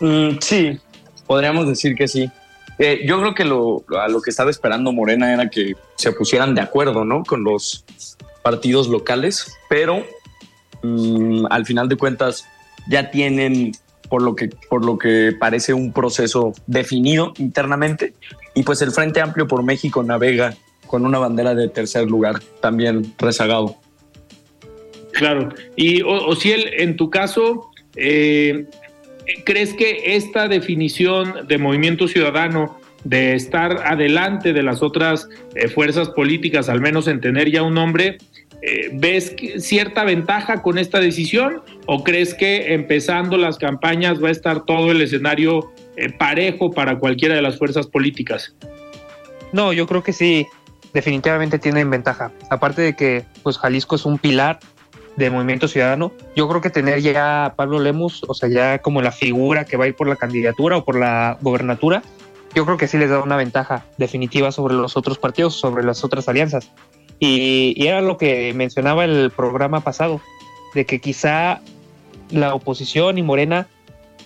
[0.00, 0.78] Mm, sí,
[1.26, 2.30] podríamos decir que sí.
[2.78, 6.54] Eh, yo creo que lo, a lo que estaba esperando Morena era que se pusieran
[6.54, 7.24] de acuerdo, ¿no?
[7.24, 7.84] Con los
[8.42, 10.04] partidos locales, pero
[10.82, 12.46] mmm, al final de cuentas
[12.88, 13.72] ya tienen
[14.08, 18.14] por lo que por lo que parece un proceso definido internamente
[18.54, 20.54] y pues el Frente Amplio por México navega
[20.86, 23.76] con una bandera de tercer lugar también rezagado.
[25.12, 25.48] Claro.
[25.74, 28.66] Y Ociel, en tu caso, eh,
[29.44, 36.08] ¿crees que esta definición de movimiento ciudadano de estar adelante de las otras eh, fuerzas
[36.08, 38.18] políticas, al menos en tener ya un nombre,
[38.62, 44.32] eh, ¿ves cierta ventaja con esta decisión o crees que empezando las campañas va a
[44.32, 48.56] estar todo el escenario eh, parejo para cualquiera de las fuerzas políticas?
[49.52, 50.46] No, yo creo que sí,
[50.92, 52.32] definitivamente tienen ventaja.
[52.50, 54.58] Aparte de que pues Jalisco es un pilar
[55.16, 59.00] de Movimiento Ciudadano, yo creo que tener ya a Pablo Lemus, o sea, ya como
[59.02, 62.02] la figura que va a ir por la candidatura o por la gobernatura,
[62.54, 66.04] yo creo que sí les da una ventaja definitiva sobre los otros partidos, sobre las
[66.04, 66.70] otras alianzas.
[67.18, 70.20] Y, era lo que mencionaba el programa pasado,
[70.74, 71.60] de que quizá
[72.30, 73.68] la oposición y Morena,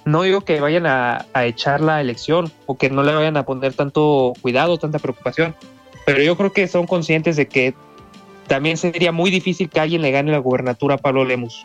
[0.04, 3.44] no digo que vayan a, a echar la elección o que no le vayan a
[3.44, 5.54] poner tanto cuidado, tanta preocupación,
[6.06, 7.74] pero yo creo que son conscientes de que
[8.50, 11.64] también sería muy difícil que alguien le gane la gubernatura a Pablo Lemus.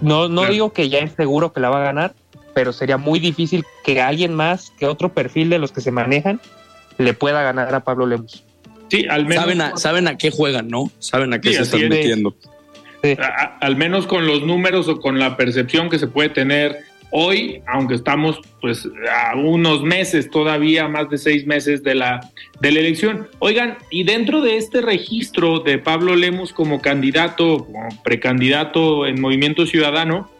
[0.00, 2.14] No, no digo que ya es seguro que la va a ganar,
[2.54, 6.40] pero sería muy difícil que alguien más, que otro perfil de los que se manejan,
[6.98, 8.44] le pueda ganar a Pablo Lemus.
[8.88, 9.42] Sí, al menos.
[9.42, 10.92] Saben a, saben a qué juegan, ¿no?
[11.00, 11.88] Saben a qué Sí, se están es.
[11.90, 12.36] metiendo.
[13.20, 16.78] A- al menos con los números o con la percepción que se puede tener
[17.10, 22.20] hoy, aunque estamos pues a unos meses todavía, más de seis meses de la,
[22.60, 23.28] de la elección.
[23.38, 29.66] Oigan, y dentro de este registro de Pablo Lemus como candidato, como precandidato en Movimiento
[29.66, 30.30] Ciudadano,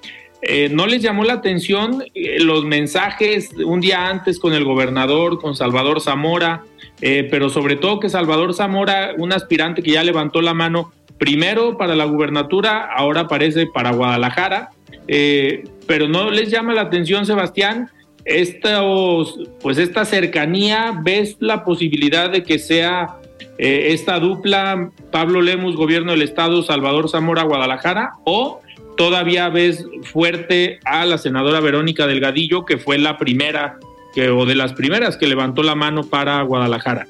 [0.42, 5.40] eh, ¿no les llamó la atención eh, los mensajes un día antes con el gobernador,
[5.40, 6.62] con Salvador Zamora,
[7.00, 11.76] eh, pero sobre todo que Salvador Zamora, un aspirante que ya levantó la mano, primero
[11.78, 14.70] para la gubernatura, ahora aparece para Guadalajara,
[15.08, 17.90] eh, pero no les llama la atención, Sebastián,
[18.24, 23.20] estos, pues esta cercanía, ¿ves la posibilidad de que sea
[23.58, 28.60] eh, esta dupla Pablo Lemus, gobierno del estado, Salvador Zamora, Guadalajara, o
[28.96, 33.78] todavía ves fuerte a la senadora Verónica Delgadillo, que fue la primera,
[34.14, 37.06] que, o de las primeras que levantó la mano para Guadalajara?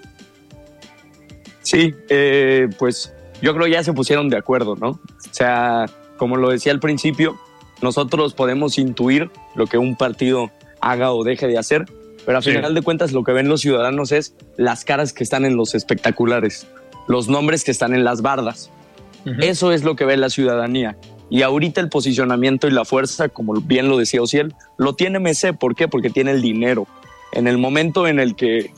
[1.62, 4.90] Sí, eh, pues yo creo ya se pusieron de acuerdo, ¿no?
[4.90, 5.00] O
[5.32, 5.86] sea,
[6.16, 7.36] como lo decía al principio,
[7.82, 10.50] nosotros podemos intuir lo que un partido
[10.80, 11.84] haga o deje de hacer,
[12.24, 12.52] pero a Sí.
[12.52, 15.74] final de cuentas lo que ven los ciudadanos es las caras que están en los
[15.74, 16.66] espectaculares,
[17.08, 18.70] los nombres que están en las bardas.
[19.40, 20.96] Eso es lo que ve la ciudadanía.
[21.30, 25.52] Y ahorita el posicionamiento y la fuerza, como bien lo decía Ociel, lo tiene MC.
[25.52, 25.88] ¿Por qué?
[25.88, 26.86] Porque tiene el dinero.
[27.32, 28.70] En el momento en el que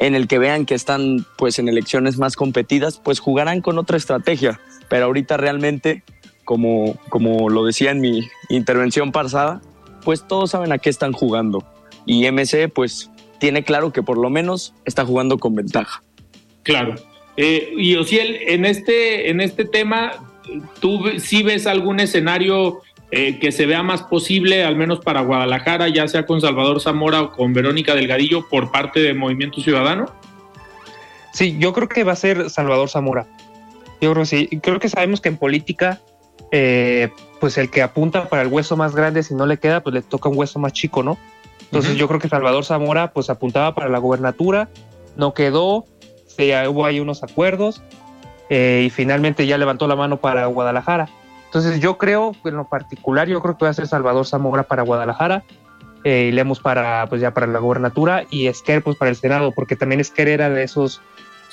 [0.00, 3.96] en el que vean que están pues en elecciones más competidas, pues jugarán con otra
[3.96, 4.58] estrategia.
[4.88, 6.02] Pero ahorita realmente,
[6.44, 9.60] como, como lo decía en mi intervención pasada,
[10.04, 11.64] pues todos saben a qué están jugando.
[12.06, 16.02] Y MC pues tiene claro que por lo menos está jugando con ventaja.
[16.62, 16.94] Claro.
[17.36, 20.12] Eh, y Ociel, en este, en este tema,
[20.80, 22.80] ¿tú sí ves algún escenario
[23.10, 27.22] eh, que se vea más posible, al menos para Guadalajara, ya sea con Salvador Zamora
[27.22, 30.06] o con Verónica Delgadillo por parte de Movimiento Ciudadano?
[31.32, 33.26] Sí, yo creo que va a ser Salvador Zamora.
[34.00, 34.48] Yo creo que sí.
[34.62, 36.00] Creo que sabemos que en política,
[36.56, 39.92] eh, pues el que apunta para el hueso más grande, si no le queda, pues
[39.92, 41.18] le toca un hueso más chico, ¿no?
[41.62, 44.68] Entonces yo creo que Salvador Zamora, pues apuntaba para la gobernatura,
[45.16, 45.84] no quedó,
[46.28, 47.82] se, ya hubo ahí unos acuerdos
[48.50, 51.08] eh, y finalmente ya levantó la mano para Guadalajara.
[51.46, 54.84] Entonces yo creo, en lo particular, yo creo que va a ser Salvador Zamora para
[54.84, 55.42] Guadalajara
[56.04, 59.50] eh, y Lemos para, pues ya para la gobernatura y Esquer pues para el Senado,
[59.50, 61.00] porque también Esquer era de esos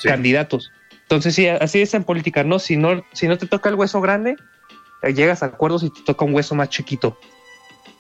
[0.04, 0.72] candidatos.
[1.02, 2.60] Entonces sí, así es en política, ¿no?
[2.60, 4.61] Si no, si no te toca el hueso grande, eh,
[5.10, 7.18] llegas a acuerdos y te toca un hueso más chiquito.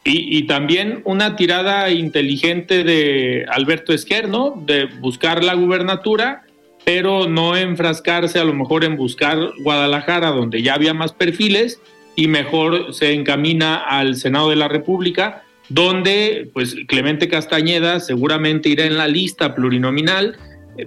[0.04, 4.62] Y, y también una tirada inteligente de Alberto Esquer, ¿no?
[4.66, 6.44] De buscar la gubernatura,
[6.86, 11.80] pero no enfrascarse a lo mejor en buscar Guadalajara, donde ya había más perfiles,
[12.16, 18.86] y mejor se encamina al Senado de la República, donde pues Clemente Castañeda seguramente irá
[18.86, 20.38] en la lista plurinominal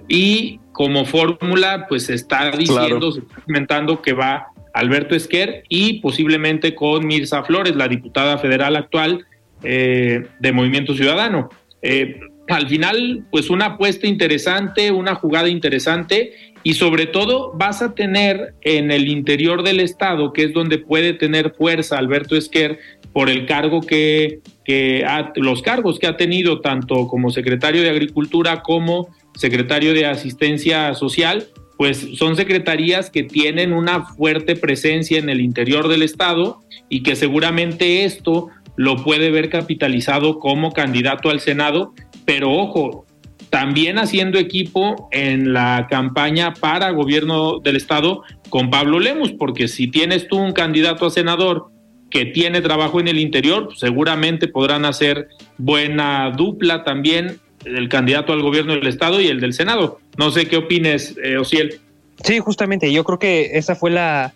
[0.07, 6.01] y como fórmula pues se está diciendo, se está comentando que va Alberto Esquer y
[6.01, 9.25] posiblemente con Mirza Flores, la diputada federal actual
[9.63, 11.49] eh, de Movimiento Ciudadano.
[11.81, 12.19] Eh,
[12.49, 18.53] al final, pues una apuesta interesante, una jugada interesante y sobre todo vas a tener
[18.61, 22.77] en el interior del Estado, que es donde puede tener fuerza Alberto Esquer
[23.13, 27.89] por el cargo que, que ha, los cargos que ha tenido tanto como secretario de
[27.89, 31.47] Agricultura como secretario de Asistencia Social,
[31.77, 37.15] pues son secretarías que tienen una fuerte presencia en el interior del Estado y que
[37.15, 41.93] seguramente esto lo puede ver capitalizado como candidato al Senado,
[42.25, 43.05] pero ojo,
[43.49, 49.87] también haciendo equipo en la campaña para gobierno del Estado con Pablo Lemus, porque si
[49.87, 51.67] tienes tú un candidato a senador
[52.09, 58.33] que tiene trabajo en el interior, pues seguramente podrán hacer buena dupla también el candidato
[58.33, 59.99] al gobierno del Estado y el del Senado.
[60.17, 61.79] No sé qué opines, eh, Ociel.
[62.23, 64.33] Sí, justamente, yo creo que esa fue la,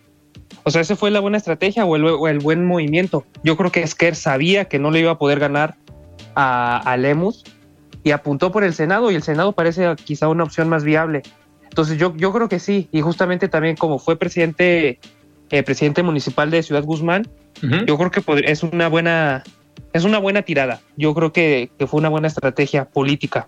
[0.64, 3.26] o sea, esa fue la buena estrategia o el, o el buen movimiento.
[3.44, 5.76] Yo creo que Esquer sabía que no le iba a poder ganar
[6.36, 7.44] a, a Lemus
[8.04, 11.24] y apuntó por el Senado y el Senado parece quizá una opción más viable.
[11.64, 15.00] Entonces yo, yo creo que sí, y justamente también como fue presidente,
[15.52, 17.28] eh, presidente municipal de Ciudad Guzmán,
[17.86, 19.44] yo creo que es una buena,
[19.94, 20.82] es una buena tirada.
[20.98, 23.48] Yo creo que, fue una buena estrategia política.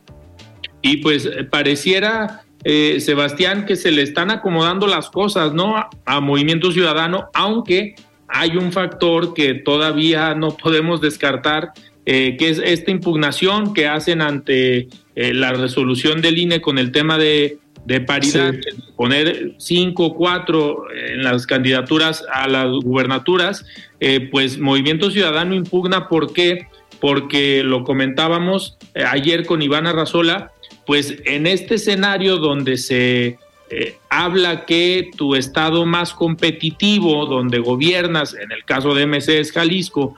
[0.81, 5.77] Y pues eh, pareciera, eh, Sebastián, que se le están acomodando las cosas, ¿no?
[5.77, 7.95] A, a Movimiento Ciudadano, aunque
[8.31, 11.73] hay un factor que todavía no podemos descartar,
[12.05, 16.91] eh, que es esta impugnación que hacen ante eh, la resolución del INE con el
[16.91, 17.59] tema de,
[18.01, 18.53] paridad,
[18.95, 23.65] poner cinco o cuatro en las candidaturas a las gubernaturas,
[23.99, 26.07] eh, pues Movimiento Ciudadano impugna.
[26.07, 26.67] Por qué,
[26.99, 28.77] porque lo comentábamos
[29.07, 30.51] ayer con Ivana Razola,
[30.85, 33.37] pues en este escenario donde se
[33.73, 39.53] eh, habla que tu estado más competitivo, donde gobiernas, en el caso de MC es
[39.53, 40.13] Jalisco,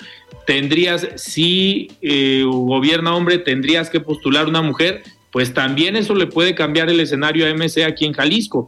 [0.48, 5.04] tendrías, si eh, gobierna hombre, tendrías que postular una mujer,
[5.34, 8.68] pues también eso le puede cambiar el escenario a MC aquí en Jalisco.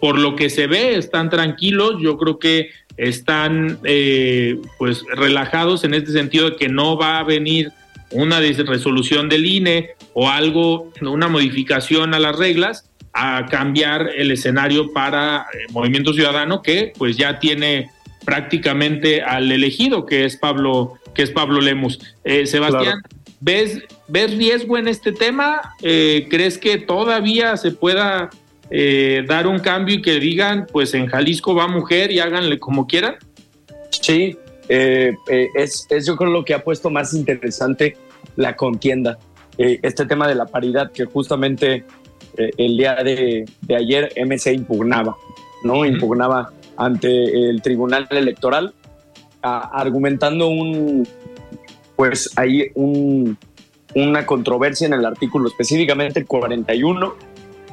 [0.00, 5.92] Por lo que se ve, están tranquilos, yo creo que están eh, pues relajados en
[5.92, 7.72] este sentido de que no va a venir
[8.10, 14.94] una resolución del INE o algo, una modificación a las reglas, a cambiar el escenario
[14.94, 17.90] para eh, Movimiento Ciudadano, que pues ya tiene
[18.24, 21.98] prácticamente al elegido, que es Pablo, que es Pablo Lemus.
[22.24, 23.02] Eh, Sebastián,
[23.40, 25.74] ¿ves, ¿ves riesgo en este tema?
[25.82, 28.30] Eh, ¿Crees que todavía se pueda
[29.28, 33.14] dar un cambio y que digan, pues en Jalisco va mujer y háganle como quieran?
[33.90, 34.36] Sí,
[34.68, 37.96] es, es, yo creo lo que ha puesto más interesante
[38.34, 39.18] la contienda.
[39.56, 41.84] este tema de la paridad que justamente
[42.36, 45.16] eh, el día de, ayer MC impugnaba,
[45.62, 45.84] ¿no?
[45.84, 48.74] Impugnaba ante el Tribunal Electoral,
[49.42, 51.06] argumentando un,
[51.94, 53.38] pues ahí un,
[53.94, 57.14] una controversia en el artículo, específicamente el 41,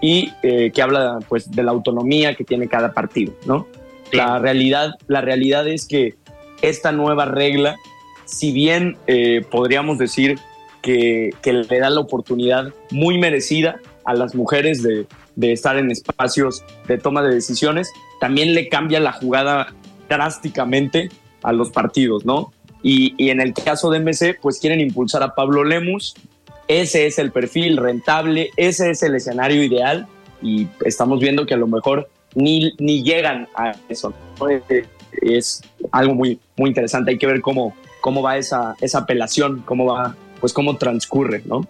[0.02, 3.68] y eh, que habla pues de la autonomía que tiene cada partido, ¿no?
[4.12, 6.16] La, realidad, la realidad es que
[6.62, 7.78] esta nueva regla,
[8.26, 10.38] si bien eh, podríamos decir
[10.82, 15.08] que, que, le da la oportunidad muy merecida a las mujeres de,
[15.52, 19.74] estar en espacios de toma de decisiones, también le cambia la jugada
[20.10, 21.10] drásticamente
[21.42, 22.53] a los partidos, ¿no?
[22.84, 26.16] Y, en el caso de MC, pues quieren impulsar a Pablo Lemus,
[26.68, 30.06] ese es el perfil rentable, ese es el escenario ideal
[30.42, 34.14] y estamos viendo que a lo mejor ni, ni llegan a eso.
[35.22, 35.62] Es
[35.92, 40.16] algo muy, muy interesante, hay que ver cómo, cómo va esa, esa apelación, cómo va,
[40.42, 41.66] pues cómo transcurre, ¿no?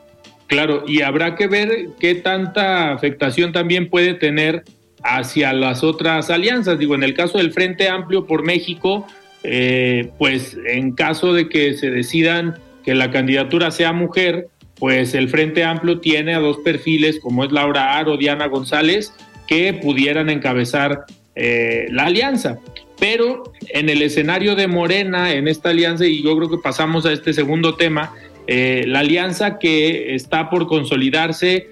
[0.48, 4.64] Claro, y habrá que ver qué tanta afectación también puede tener
[5.04, 6.80] hacia las otras alianzas.
[6.80, 9.08] Digo, en el caso del Frente Amplio por México,
[9.44, 15.30] eh, pues en caso de que se decidan que la candidatura sea mujer, pues el
[15.30, 19.14] Frente Amplio tiene a dos perfiles, como es Laura Aro, Diana González,
[19.48, 22.60] que pudieran encabezar eh, la alianza.
[23.00, 27.12] Pero en el escenario de Morena, en esta alianza, y yo creo que pasamos a
[27.12, 28.14] este segundo tema,
[28.48, 31.68] eh, la alianza que está por consolidarse,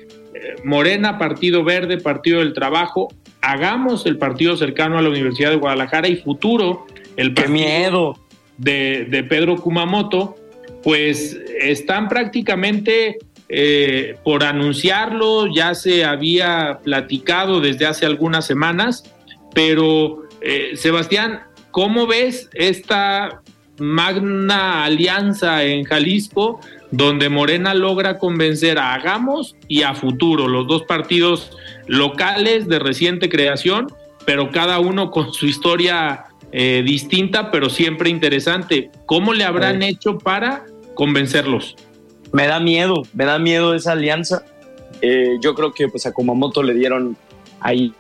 [0.64, 3.10] Morena, Partido Verde, Partido del Trabajo,
[3.42, 6.86] hagamos el partido cercano a la Universidad de Guadalajara y futuro,
[7.18, 8.18] el partido miedo!
[8.58, 10.36] De, Pedro Kumamoto,
[10.84, 13.18] pues están prácticamente
[13.50, 19.04] eh, por anunciarlo, ya se había platicado desde hace algunas semanas,
[19.56, 20.24] pero
[20.76, 21.42] Sebastián,
[21.72, 23.42] ¿cómo ves esta
[23.82, 26.60] magna alianza en Jalisco,
[26.92, 31.52] donde Morena logra convencer a Hagamos y a Futuro, los dos partidos
[31.88, 33.88] locales de reciente creación,
[34.26, 38.92] pero cada uno con su historia eh, distinta, pero siempre interesante.
[39.06, 41.76] ¿Cómo le habrán hecho para convencerlos?
[42.34, 44.44] Me da miedo, me da miedo esa alianza.
[45.02, 47.18] Eh, yo creo que pues a Kumamoto le dieron
[47.60, 47.94] ahí,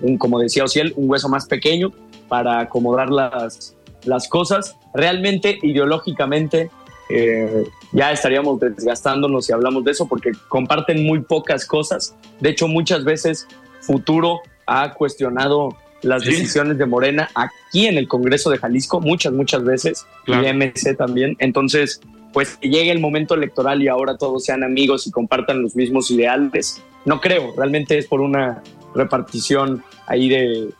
[0.00, 1.92] un, como decía Ociel, un hueso más pequeño
[2.28, 4.76] para acomodar las, las cosas.
[4.94, 6.70] Realmente, ideológicamente,
[7.08, 12.16] eh, ya estaríamos desgastándonos si hablamos de eso porque comparten muy pocas cosas.
[12.40, 13.46] De hecho, muchas veces
[13.80, 19.64] Futuro ha cuestionado las decisiones de Morena aquí en el Congreso de Jalisco, muchas, muchas
[19.64, 21.36] veces, y MC también.
[21.38, 22.00] Entonces,
[22.32, 26.10] pues que llegue el momento electoral y ahora todos sean amigos y compartan los mismos
[26.10, 28.62] ideales, no creo, realmente es por una
[28.94, 30.70] repartición ahí de,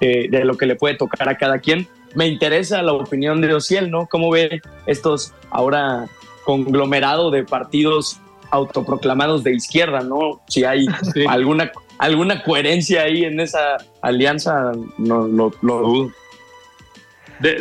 [0.00, 3.90] de lo que le puede tocar a cada quien me interesa la opinión de Ociel,
[3.90, 4.06] ¿no?
[4.06, 6.06] ¿Cómo ve estos ahora
[6.44, 8.20] conglomerado de partidos
[8.50, 10.40] autoproclamados de izquierda, ¿no?
[10.48, 10.86] Si hay
[11.28, 16.12] alguna, alguna coherencia ahí en esa alianza, no lo dudo.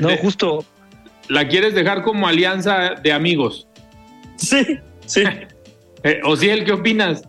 [0.01, 0.65] no, justo.
[1.29, 3.67] ¿La quieres dejar como alianza de amigos?
[4.35, 5.23] Sí, sí.
[6.03, 7.23] eh, Ociel, ¿qué opinas?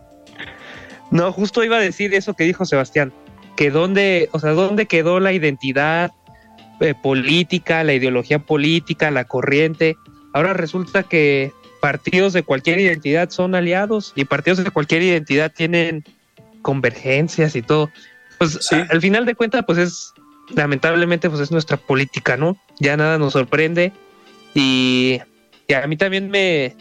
[1.11, 3.13] No, justo iba a decir eso que dijo Sebastián,
[3.55, 6.11] que dónde, o sea, dónde quedó la identidad
[6.81, 9.95] eh, política, la ideología política, la corriente.
[10.33, 16.03] Ahora resulta que partidos de cualquier identidad son aliados y partidos de cualquier identidad tienen
[16.65, 17.91] convergencias y todo.
[18.39, 20.13] Pues al final de cuentas, pues es
[20.49, 22.57] lamentablemente pues es nuestra política, ¿no?
[22.79, 23.93] Ya nada nos sorprende
[24.55, 25.19] y,
[25.73, 26.75] a mí también me,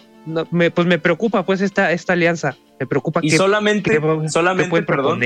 [0.51, 5.21] me, pues me preocupa pues esta, esta alianza, me preocupa y que solamente, solamente, perdón,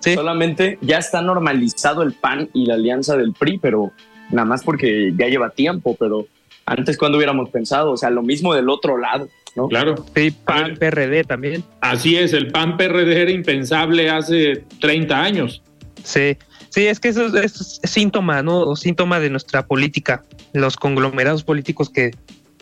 [0.00, 3.90] solamente ya está normalizado el PAN y la alianza del PRI, pero
[4.30, 6.28] nada más porque ya lleva tiempo, pero
[6.64, 9.28] antes cuando hubiéramos pensado, o sea, lo mismo del otro lado.
[9.54, 9.68] ¿No?
[9.68, 10.04] Claro.
[10.14, 11.62] Sí, PAN, PRD también.
[11.80, 15.62] Así es, el PAN PRD era impensable hace 30 años.
[16.02, 16.36] Sí,
[16.68, 18.60] sí, es que eso, es síntoma, ¿no?
[18.60, 22.12] O síntoma de nuestra política, los conglomerados políticos que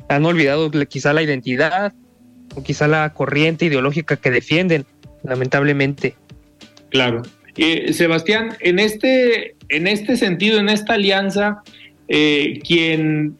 [0.09, 1.93] han olvidado quizá la identidad
[2.55, 4.86] o quizá la corriente ideológica que defienden,
[5.22, 6.14] lamentablemente.
[6.90, 7.22] Claro.
[7.57, 11.62] Eh, Sebastián, en este, en este sentido, en esta alianza,
[12.09, 13.36] eh, quien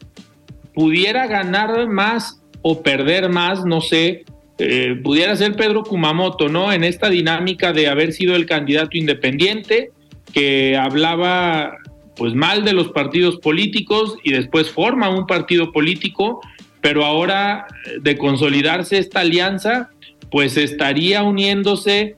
[0.73, 4.25] pudiera ganar más o perder más, no sé,
[4.57, 6.73] eh, pudiera ser Pedro Kumamoto, ¿no?
[6.73, 9.91] En esta dinámica de haber sido el candidato independiente,
[10.33, 11.77] que hablaba
[12.15, 16.41] pues mal de los partidos políticos y después forma un partido político,
[16.81, 17.67] pero ahora
[18.01, 19.89] de consolidarse esta alianza,
[20.31, 22.15] pues estaría uniéndose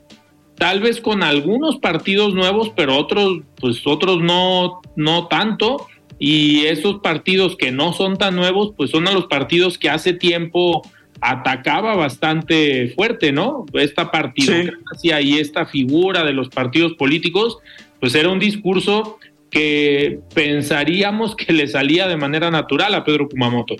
[0.56, 5.86] tal vez con algunos partidos nuevos, pero otros, pues otros no, no tanto.
[6.18, 10.12] Y esos partidos que no son tan nuevos, pues son a los partidos que hace
[10.12, 10.82] tiempo
[11.20, 13.66] atacaba bastante fuerte, ¿no?
[13.72, 17.58] Esta partidocracia y esta figura de los partidos políticos,
[18.00, 19.18] pues era un discurso
[19.50, 23.76] que pensaríamos que le salía de manera natural a Pedro Kumamoto.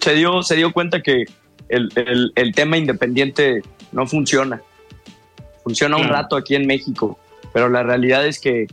[0.00, 1.24] se, dio, se dio cuenta que
[1.68, 4.60] el, el tema independiente no funciona
[5.64, 7.18] funciona un rato aquí en México,
[7.52, 8.66] pero la realidad es que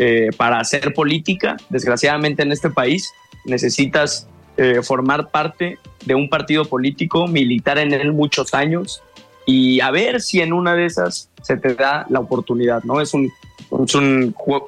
[0.00, 3.12] eh, para hacer política, desgraciadamente en este país,
[3.44, 5.76] necesitas eh, formar parte
[6.06, 9.02] de un partido político, militar en él muchos años
[9.44, 13.00] y a ver si en una de esas se te da la oportunidad, ¿no?
[13.00, 13.32] Es un,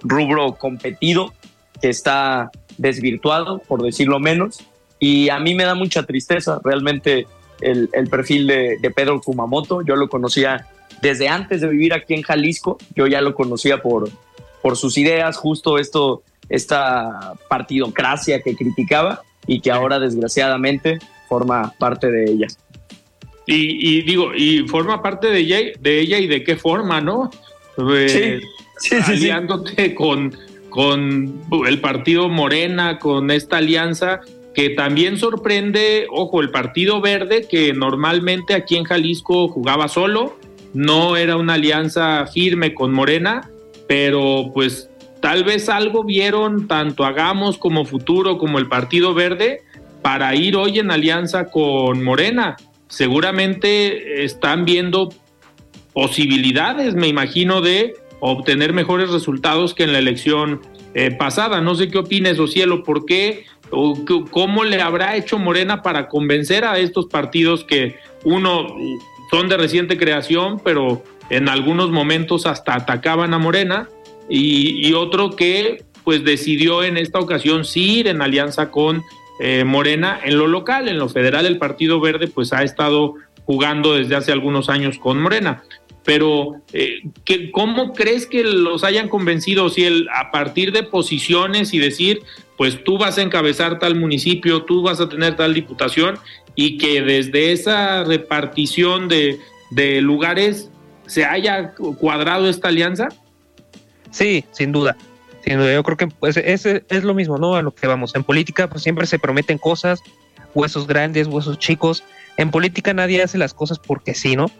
[0.02, 1.32] rubro competido
[1.80, 4.66] que está desvirtuado, por decirlo menos,
[4.98, 7.28] y a mí me da mucha tristeza realmente
[7.60, 9.82] el, perfil de, de Pedro Kumamoto.
[9.82, 10.66] Yo lo conocía
[11.00, 14.10] desde antes de vivir aquí en Jalisco, yo ya lo conocía por,
[14.62, 20.98] por sus ideas, justo esto, esta partidocracia que criticaba y que ahora desgraciadamente
[21.28, 22.46] forma parte de ella.
[23.46, 27.30] Y, digo, y forma parte de ella, de ella y de qué forma, ¿no?
[27.78, 28.40] Eh,
[28.78, 30.36] sí, sí, aliándote con,
[30.68, 34.20] con el partido Morena, con esta alianza
[34.54, 40.38] que también sorprende, ojo, el Partido Verde, que normalmente aquí en Jalisco jugaba solo,
[40.74, 43.50] no era una alianza firme con Morena,
[43.90, 44.88] pero pues
[45.18, 49.62] tal vez algo vieron tanto Hagamos como Futuro como el Partido Verde
[50.00, 52.56] para ir hoy en alianza con Morena.
[52.86, 55.12] Seguramente están viendo
[55.92, 60.60] posibilidades, me imagino, de obtener mejores resultados que en la elección
[60.94, 61.60] eh, pasada.
[61.60, 66.64] No sé qué opines, Ocielo, por qué o cómo le habrá hecho Morena para convencer
[66.64, 68.68] a estos partidos que uno
[69.32, 73.88] son de reciente creación, pero en algunos momentos hasta atacaban a Morena,
[74.28, 79.02] y, otro que pues decidió en esta ocasión sí ir en alianza con
[79.40, 83.14] eh, Morena en lo local, en lo federal el Partido Verde pues ha estado
[83.44, 85.64] jugando desde hace algunos años con Morena.
[86.04, 87.02] Pero, eh,
[87.52, 89.68] ¿cómo crees que los hayan convencido?
[89.68, 92.22] Si el, a partir de posiciones y decir,
[92.56, 96.18] pues tú vas a encabezar tal municipio, tú vas a tener tal diputación,
[96.54, 99.38] y que desde esa repartición de,
[100.02, 100.69] lugares
[101.10, 103.08] se haya cuadrado esta alianza?
[104.12, 104.96] Sí, sin duda.
[105.44, 105.72] Sin duda.
[105.72, 107.56] Yo creo que pues, es, es lo mismo, ¿no?
[107.56, 108.14] A lo que vamos.
[108.14, 110.00] En política, pues siempre se prometen cosas,
[110.54, 112.04] huesos grandes, huesos chicos.
[112.36, 114.52] En política nadie hace las cosas porque sí, ¿no?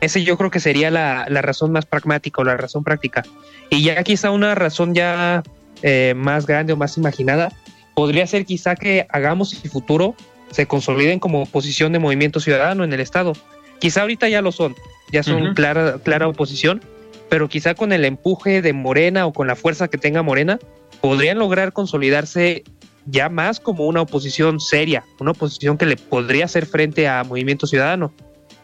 [0.00, 3.22] Ese yo creo que sería la, razón más pragmática o la razón práctica.
[3.68, 5.42] Y ya quizá una razón ya
[5.82, 7.52] eh, más grande o más imaginada
[7.94, 10.14] podría ser quizá que hagamos el futuro
[10.52, 13.34] se consoliden como oposición de movimiento ciudadano en el Estado.
[13.78, 14.74] Quizá ahorita ya lo son,
[15.12, 16.82] ya son clara, clara oposición,
[17.28, 20.58] pero quizá con el empuje de Morena o con la fuerza que tenga Morena,
[21.00, 22.64] podrían lograr consolidarse
[23.06, 27.66] ya más como una oposición seria, una oposición que le podría hacer frente a Movimiento
[27.66, 28.12] Ciudadano.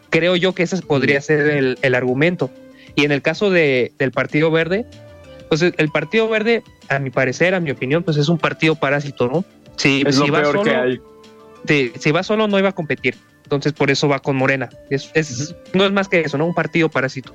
[0.09, 2.49] Creo yo que ese podría ser el, argumento.
[2.95, 4.85] Y en el caso de, del Partido Verde,
[5.49, 9.27] pues el Partido Verde, a mi parecer, a mi opinión, pues es un partido parásito,
[9.27, 9.43] ¿no?
[9.75, 11.01] Sí, es lo peor que hay
[11.67, 13.15] si va solo no iba a competir.
[13.43, 14.69] Entonces por eso va con Morena.
[14.89, 16.45] Es, No es más que eso, ¿no?
[16.45, 17.33] Un partido parásito.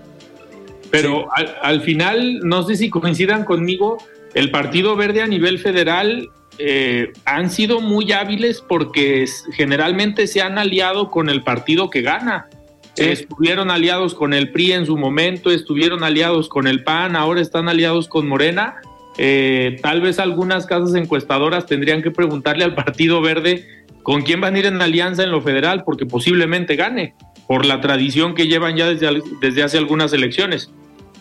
[0.91, 1.29] Pero
[1.63, 3.99] al, final, no sé si coincidan conmigo,
[4.35, 6.29] el Partido Verde a nivel federal
[6.59, 12.49] eh, han sido muy hábiles porque generalmente se han aliado con el partido que gana.
[12.97, 17.69] Estuvieron aliados con el PRI en su momento, estuvieron aliados con el PAN, ahora están
[17.69, 18.81] aliados con Morena
[19.23, 23.67] eh, tal vez algunas casas encuestadoras tendrían que preguntarle al Partido Verde
[24.03, 27.15] con quién van a ir en alianza en lo federal, porque posiblemente gane,
[27.47, 30.71] por la tradición que llevan ya desde, desde hace algunas elecciones.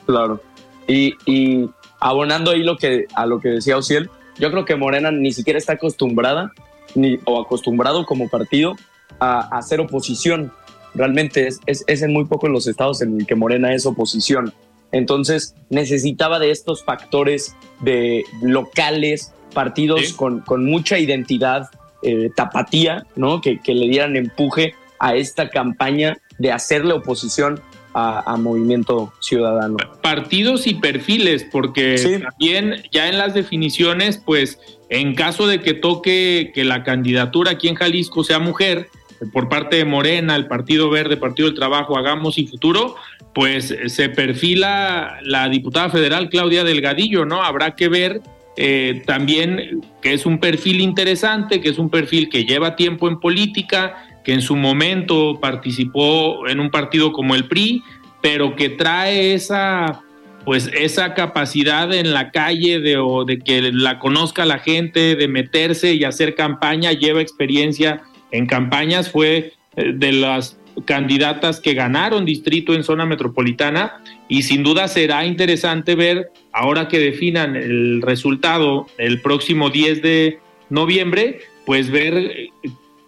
[0.06, 0.42] Claro.
[0.88, 1.70] Y, y
[2.00, 5.60] abonando ahí lo que, a lo que decía Ociel, yo creo que Morena ni siquiera
[5.60, 6.52] está acostumbrada
[6.96, 8.76] ni, o acostumbrado como partido
[9.20, 10.52] a, hacer oposición.
[10.96, 14.54] Realmente es, es, es en muy pocos los estados en el que Morena es oposición.
[14.92, 21.70] Entonces necesitaba de estos factores de locales, partidos con, con, mucha identidad,
[22.02, 23.42] eh, tapatía, ¿no?
[23.42, 27.62] Que, que, le dieran empuje a esta campaña de hacerle oposición
[27.94, 29.78] a, a, Movimiento Ciudadano.
[30.02, 32.20] Partidos y perfiles, porque sí.
[32.20, 37.68] también ya en las definiciones, pues en caso de que toque que la candidatura aquí
[37.68, 38.90] en Jalisco sea mujer,
[39.34, 42.96] por parte de Morena, el Partido Verde, Partido del Trabajo, Hagamos y Futuro,
[43.34, 47.44] pues se perfila la diputada federal Claudia Delgadillo, ¿no?
[47.44, 48.22] Habrá que ver
[48.58, 53.20] eh, también que es un perfil interesante, que es un perfil que lleva tiempo en
[53.20, 57.84] política, que en su momento participó en un partido como el PRI,
[58.22, 60.02] pero que trae esa
[60.46, 65.28] pues esa capacidad en la calle de, o de que la conozca la gente, de
[65.28, 72.74] meterse y hacer campaña, lleva experiencia en campañas, fue de las candidatas que ganaron distrito
[72.74, 79.22] en zona metropolitana y sin duda será interesante ver ahora que definan el resultado el
[79.22, 80.40] próximo 10 de
[80.70, 82.50] noviembre, pues ver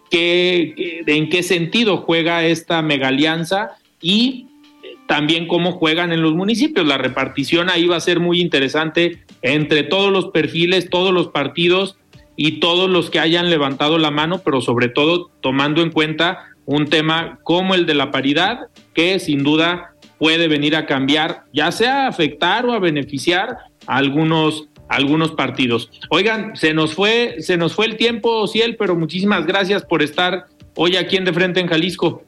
[0.10, 3.72] qué, en qué sentido juega esta mega alianza
[4.02, 4.48] y
[5.08, 6.86] también cómo juegan en los municipios.
[6.86, 11.98] La repartición ahí va a ser muy interesante entre todos los perfiles, todos los partidos
[12.36, 16.88] y todos los que hayan levantado la mano, pero sobre todo tomando en cuenta un
[16.88, 19.91] tema como el de la paridad, que sin duda
[20.22, 23.58] puede venir a cambiar, ya sea a afectar o a beneficiar
[23.88, 25.90] a algunos, algunos partidos.
[26.12, 30.46] Oigan, se nos fue, se nos fue el tiempo, Ciel, pero muchísimas gracias por estar
[30.76, 32.24] hoy aquí en De Frente en Jalisco.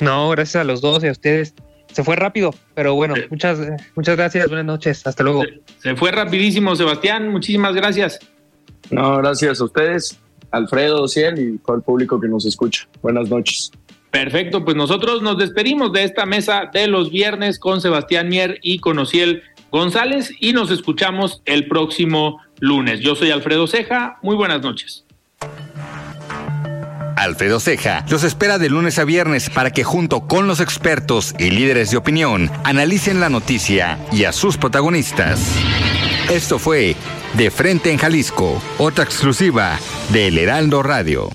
[0.00, 1.54] No, gracias a los dos y a ustedes.
[1.90, 3.58] Se fue rápido, pero bueno, muchas,
[3.96, 5.44] muchas gracias, buenas noches, hasta luego.
[5.44, 8.18] Se, se fue rapidísimo, Sebastián, muchísimas gracias.
[8.90, 10.18] No, gracias a ustedes,
[10.50, 12.86] Alfredo, Ciel y todo el público que nos escucha.
[13.00, 13.72] Buenas noches.
[14.12, 18.78] Perfecto, pues nosotros nos despedimos de esta mesa de los viernes con Sebastián Mier y
[18.78, 23.00] con Ociel González y nos escuchamos el próximo lunes.
[23.00, 25.06] Yo soy Alfredo Ceja, muy buenas noches.
[27.16, 31.50] Alfredo Ceja los espera de lunes a viernes para que junto con los expertos y
[31.50, 35.56] líderes de opinión analicen la noticia y a sus protagonistas.
[36.30, 36.96] Esto fue
[37.32, 39.78] De Frente en Jalisco, otra exclusiva
[40.12, 41.30] de El Heraldo Radio.